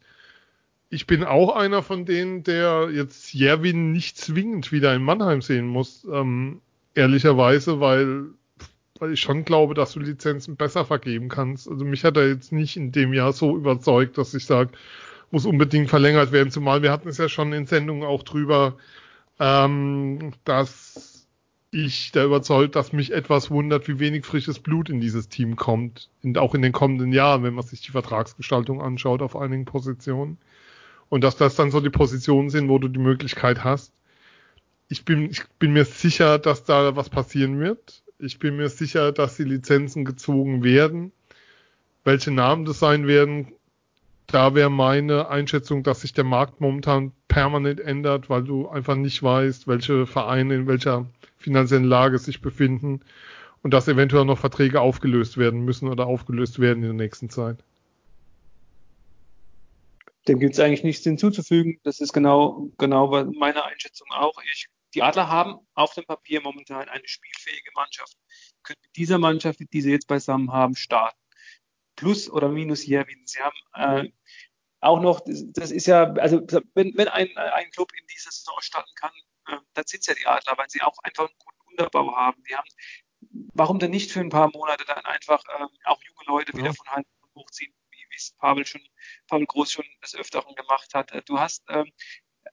[0.91, 5.67] ich bin auch einer von denen, der jetzt Jerwin nicht zwingend wieder in Mannheim sehen
[5.67, 6.61] muss, ähm,
[6.95, 8.27] ehrlicherweise, weil
[8.99, 11.69] weil ich schon glaube, dass du Lizenzen besser vergeben kannst.
[11.69, 14.71] Also mich hat er jetzt nicht in dem Jahr so überzeugt, dass ich sage,
[15.31, 18.77] muss unbedingt verlängert werden, zumal wir hatten es ja schon in Sendungen auch drüber,
[19.39, 21.27] ähm, dass
[21.71, 26.09] ich da überzeugt, dass mich etwas wundert, wie wenig frisches Blut in dieses Team kommt.
[26.23, 30.39] Und auch in den kommenden Jahren, wenn man sich die Vertragsgestaltung anschaut auf einigen Positionen.
[31.11, 33.93] Und dass das dann so die Positionen sind, wo du die Möglichkeit hast.
[34.89, 38.03] Ich bin, ich bin mir sicher, dass da was passieren wird.
[38.19, 41.13] Ich bin mir sicher, dass die Lizenzen gezogen werden.
[42.03, 43.53] Welche Namen das sein werden,
[44.27, 49.23] da wäre meine Einschätzung, dass sich der Markt momentan permanent ändert, weil du einfach nicht
[49.23, 51.07] weißt, welche Vereine in welcher
[51.37, 53.01] finanziellen Lage sich befinden
[53.63, 57.59] und dass eventuell noch Verträge aufgelöst werden müssen oder aufgelöst werden in der nächsten Zeit.
[60.27, 61.79] Dem gibt es eigentlich nichts hinzuzufügen.
[61.85, 64.35] Das ist genau, genau meine Einschätzung auch.
[64.53, 68.17] Ich die Adler haben auf dem Papier momentan eine spielfähige Mannschaft,
[68.63, 71.19] können mit dieser Mannschaft, die sie jetzt beisammen haben, starten.
[71.97, 73.27] Plus oder minus Jerwin.
[73.27, 74.11] Sie haben äh,
[74.81, 76.41] auch noch, das, ist ja, also
[76.75, 79.11] wenn, wenn ein, ein Club in dieser Saison starten kann,
[79.47, 82.43] äh, dann sind es ja die Adler, weil sie auch einfach einen guten Unterbau haben.
[82.45, 82.69] Die haben,
[83.55, 86.73] warum denn nicht für ein paar Monate dann einfach äh, auch junge Leute wieder ja.
[86.73, 88.83] von Hand hochziehen, wie es Pavel schon,
[89.27, 91.13] Pavel Groß schon des Öfteren gemacht hat.
[91.29, 91.91] Du hast ähm,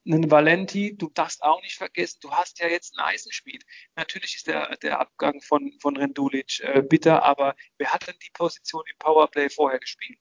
[0.05, 3.65] einen Valenti, du darfst auch nicht vergessen, du hast ja jetzt einen Eisenschmied.
[3.95, 8.31] Natürlich ist der, der Abgang von, von Rendulic äh, bitter, aber wer hat denn die
[8.31, 10.19] Position im Powerplay vorher gespielt?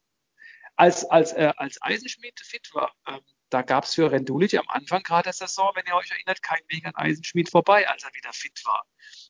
[0.75, 5.03] Als, als, äh, als Eisenschmied fit war, ähm, da gab es für Rendulic am Anfang
[5.03, 8.33] gerade der Saison, wenn ihr euch erinnert, keinen Weg an Eisenschmied vorbei, als er wieder
[8.33, 8.85] fit war.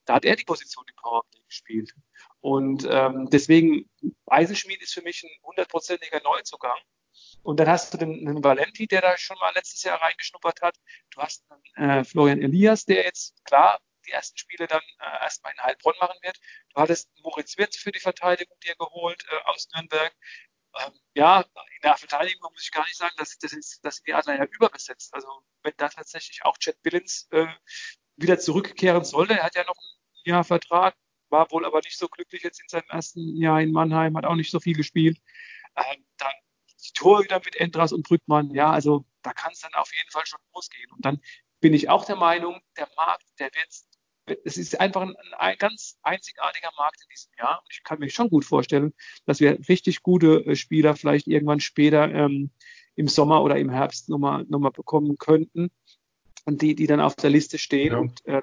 [0.05, 1.93] Da hat er die Position im Powerplay gespielt.
[2.39, 3.89] Und ähm, deswegen,
[4.25, 6.77] Eisenschmied ist für mich ein hundertprozentiger Neuzugang.
[7.45, 10.75] Und dann hast du den, den Valenti, der da schon mal letztes Jahr reingeschnuppert hat.
[11.11, 15.53] Du hast einen, äh, Florian Elias, der jetzt klar die ersten Spiele dann äh, erstmal
[15.53, 16.39] in Heilbronn machen wird.
[16.73, 20.11] Du hattest Moritz Wirtz für die Verteidigung dir geholt äh, aus Nürnberg.
[20.79, 24.13] Ähm, ja, in der Verteidigung muss ich gar nicht sagen, dass, das ist, dass die
[24.15, 25.13] Adler ja überbesetzt.
[25.13, 25.27] Also
[25.61, 27.45] wenn da tatsächlich auch Chad Billings äh,
[28.15, 30.95] wieder zurückkehren sollte, er hat ja noch ein Jahr Vertrag,
[31.29, 34.35] war wohl aber nicht so glücklich jetzt in seinem ersten Jahr in Mannheim, hat auch
[34.35, 35.19] nicht so viel gespielt.
[35.75, 36.33] Ähm, dann
[36.93, 40.39] Torhüter mit Endras und Brückmann, ja, also da kann es dann auf jeden Fall schon
[40.53, 40.91] losgehen.
[40.91, 41.21] Und dann
[41.59, 45.97] bin ich auch der Meinung, der Markt, der wird, es ist einfach ein, ein, ganz
[46.03, 47.61] einzigartiger Markt in diesem Jahr.
[47.61, 48.93] Und ich kann mir schon gut vorstellen,
[49.25, 52.51] dass wir richtig gute äh, Spieler vielleicht irgendwann später ähm,
[52.95, 55.71] im Sommer oder im Herbst nochmal noch mal bekommen könnten
[56.45, 57.93] und die, die dann auf der Liste stehen.
[57.93, 57.99] Ja.
[57.99, 58.41] Und äh,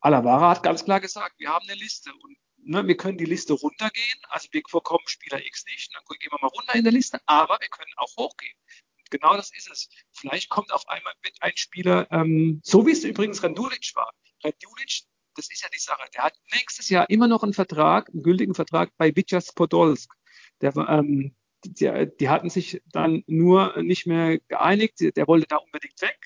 [0.00, 3.52] Alavara hat ganz klar gesagt, wir haben eine Liste und ne, wir können die Liste
[3.52, 4.18] runtergehen.
[4.28, 7.58] Also wir bekommen Spieler X nicht, dann gehen wir mal runter in der Liste, aber
[7.60, 8.56] wir können auch hochgehen.
[8.98, 9.88] Und genau das ist es.
[10.12, 14.12] Vielleicht kommt auf einmal mit ein Spieler, ähm, so wie es übrigens Randulic war.
[14.42, 15.02] Randulic,
[15.36, 18.54] das ist ja die Sache, der hat nächstes Jahr immer noch einen Vertrag, einen gültigen
[18.54, 20.12] Vertrag bei Vitjas Podolsk.
[20.60, 21.34] Der, ähm,
[21.64, 26.18] die, die hatten sich dann nur nicht mehr geeinigt, der wollte da unbedingt weg.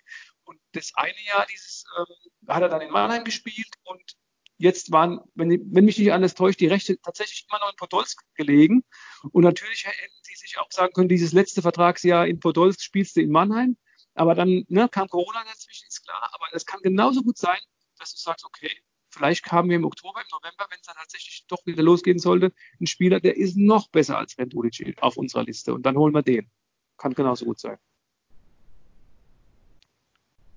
[0.45, 4.17] Und das eine Jahr dieses ähm, hat er dann in Mannheim gespielt und
[4.59, 8.23] jetzt waren, wenn, wenn mich nicht alles täuscht, die Rechte tatsächlich immer noch in Podolsk
[8.35, 8.85] gelegen.
[9.31, 13.21] Und natürlich hätten sie sich auch sagen können, dieses letzte Vertragsjahr in Podolsk spielst du
[13.21, 13.77] in Mannheim.
[14.15, 16.29] Aber dann ne, kam Corona dazwischen, ist klar.
[16.33, 17.59] Aber es kann genauso gut sein,
[17.99, 18.71] dass du sagst, okay,
[19.11, 22.53] vielleicht haben wir im Oktober, im November, wenn es dann tatsächlich doch wieder losgehen sollte,
[22.81, 25.73] einen Spieler, der ist noch besser als Rendulic auf unserer Liste.
[25.73, 26.51] Und dann holen wir den.
[26.97, 27.79] Kann genauso gut sein.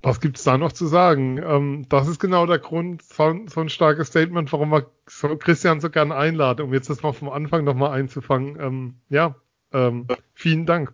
[0.03, 1.37] Was gibt es da noch zu sagen?
[1.37, 5.79] Ähm, das ist genau der Grund, so, so, ein starkes Statement, warum wir so Christian
[5.79, 8.59] so gerne einladen, um jetzt das mal vom Anfang nochmal einzufangen.
[8.59, 9.35] Ähm, ja,
[9.71, 10.93] ähm, vielen Dank.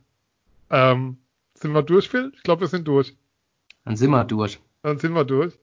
[0.70, 1.18] Ähm,
[1.54, 2.34] sind wir durch, Phil?
[2.36, 3.16] Ich glaube, wir sind durch.
[3.86, 4.60] Dann sind wir durch.
[4.84, 5.58] Dann sind wir durch.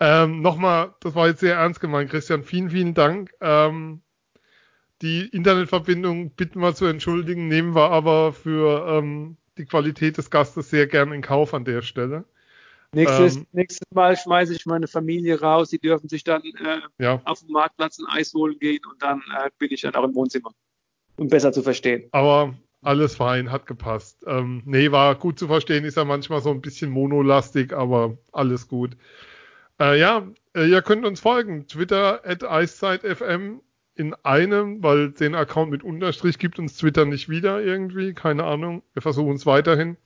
[0.00, 2.42] Ähm, Nochmal, das war jetzt sehr ernst gemeint, Christian.
[2.42, 3.32] Vielen, vielen Dank.
[3.42, 4.00] Ähm,
[5.02, 10.88] die Internetverbindung bitten wir zu entschuldigen, nehmen wir aber für die Qualität des Gastes sehr
[10.88, 12.24] gern in Kauf an der Stelle.
[12.94, 17.20] Nächstes, ähm, nächstes Mal schmeiße ich meine Familie raus, die dürfen sich dann äh, ja.
[17.24, 20.14] auf dem Marktplatz ein Eis holen gehen und dann äh, bin ich dann auch im
[20.14, 20.52] Wohnzimmer,
[21.16, 22.08] um besser zu verstehen.
[22.12, 24.24] Aber alles fein, hat gepasst.
[24.26, 28.68] Ähm, nee, war gut zu verstehen, ist ja manchmal so ein bisschen monolastig, aber alles
[28.68, 28.96] gut.
[29.80, 31.66] Äh, ja, äh, ihr könnt uns folgen.
[31.66, 33.60] Twitter at EiszeitFM
[33.96, 38.82] in einem, weil den Account mit Unterstrich gibt uns Twitter nicht wieder irgendwie, keine Ahnung.
[38.92, 39.96] Wir versuchen es weiterhin.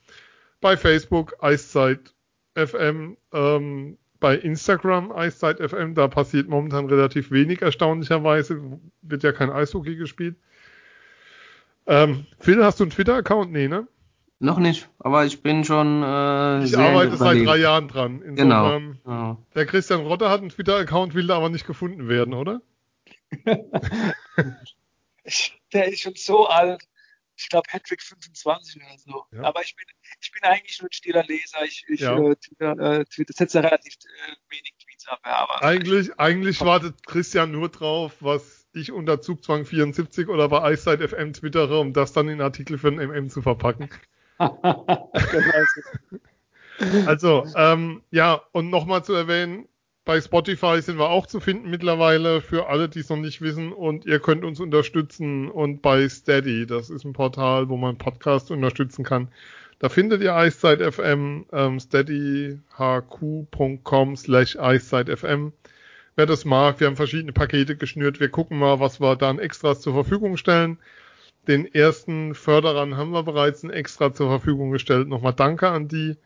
[0.61, 2.14] Bei Facebook Eiszeit
[2.55, 9.50] FM, ähm, bei Instagram Eiszeit FM, da passiert momentan relativ wenig erstaunlicherweise, wird ja kein
[9.50, 10.36] Eishockey gespielt.
[11.86, 13.50] Ähm, Phil, hast du einen Twitter-Account?
[13.50, 13.88] Nee, ne?
[14.38, 16.03] Noch nicht, aber ich bin schon.
[16.03, 18.22] Äh, ich arbeite seit drei Jahren dran.
[18.22, 18.80] Insofern, genau.
[19.05, 19.46] genau.
[19.55, 22.61] Der Christian Rotter hat einen Twitter-Account, will da aber nicht gefunden werden, oder?
[25.72, 26.82] der ist schon so alt
[27.43, 29.24] ich glaube, Hattrick 25 oder so.
[29.32, 29.43] Ja.
[29.43, 29.86] Aber ich bin,
[30.20, 31.64] ich bin eigentlich nur ein stiller Leser.
[31.64, 32.16] Ich, ich ja.
[32.16, 33.05] äh, Twitter, äh,
[33.36, 35.20] setze relativ äh, wenig Tweets ab.
[35.22, 41.03] Aber eigentlich, eigentlich wartet Christian nur drauf, was ich unter Zugzwang 74 oder bei Eyesight
[41.03, 43.90] FM twittere, um das dann in Artikel für den MM zu verpacken.
[47.07, 49.68] also, ähm, ja, und nochmal zu erwähnen,
[50.05, 53.72] bei Spotify sind wir auch zu finden mittlerweile für alle, die es noch nicht wissen.
[53.72, 55.48] Und ihr könnt uns unterstützen.
[55.48, 59.28] Und bei Steady, das ist ein Portal, wo man Podcast unterstützen kann.
[59.78, 65.53] Da findet ihr Eiszeit FM, ähm, steadyhq.com slash eiszeit.fm.
[66.14, 68.20] Wer das mag, wir haben verschiedene Pakete geschnürt.
[68.20, 70.78] Wir gucken mal, was wir dann Extras zur Verfügung stellen.
[71.48, 75.09] Den ersten Förderern haben wir bereits ein Extra zur Verfügung gestellt.
[75.09, 76.16] Nochmal danke an die.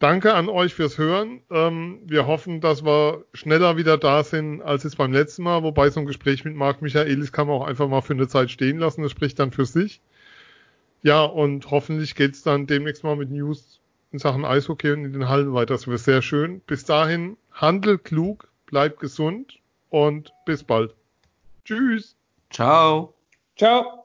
[0.00, 1.42] Danke an euch fürs Hören.
[1.50, 5.62] Ähm, wir hoffen, dass wir schneller wieder da sind als es beim letzten Mal.
[5.62, 8.50] Wobei so ein Gespräch mit Marc Michaelis kann man auch einfach mal für eine Zeit
[8.50, 9.02] stehen lassen.
[9.02, 10.00] Das spricht dann für sich.
[11.02, 13.78] Ja, und hoffentlich geht's dann demnächst mal mit News
[14.10, 15.74] in Sachen Eishockey und in den Hallen weiter.
[15.74, 16.60] Das wäre sehr schön.
[16.60, 19.58] Bis dahin, handelt klug, bleibt gesund
[19.90, 20.94] und bis bald.
[21.66, 22.16] Tschüss.
[22.48, 23.12] Ciao.
[23.54, 23.99] Ciao.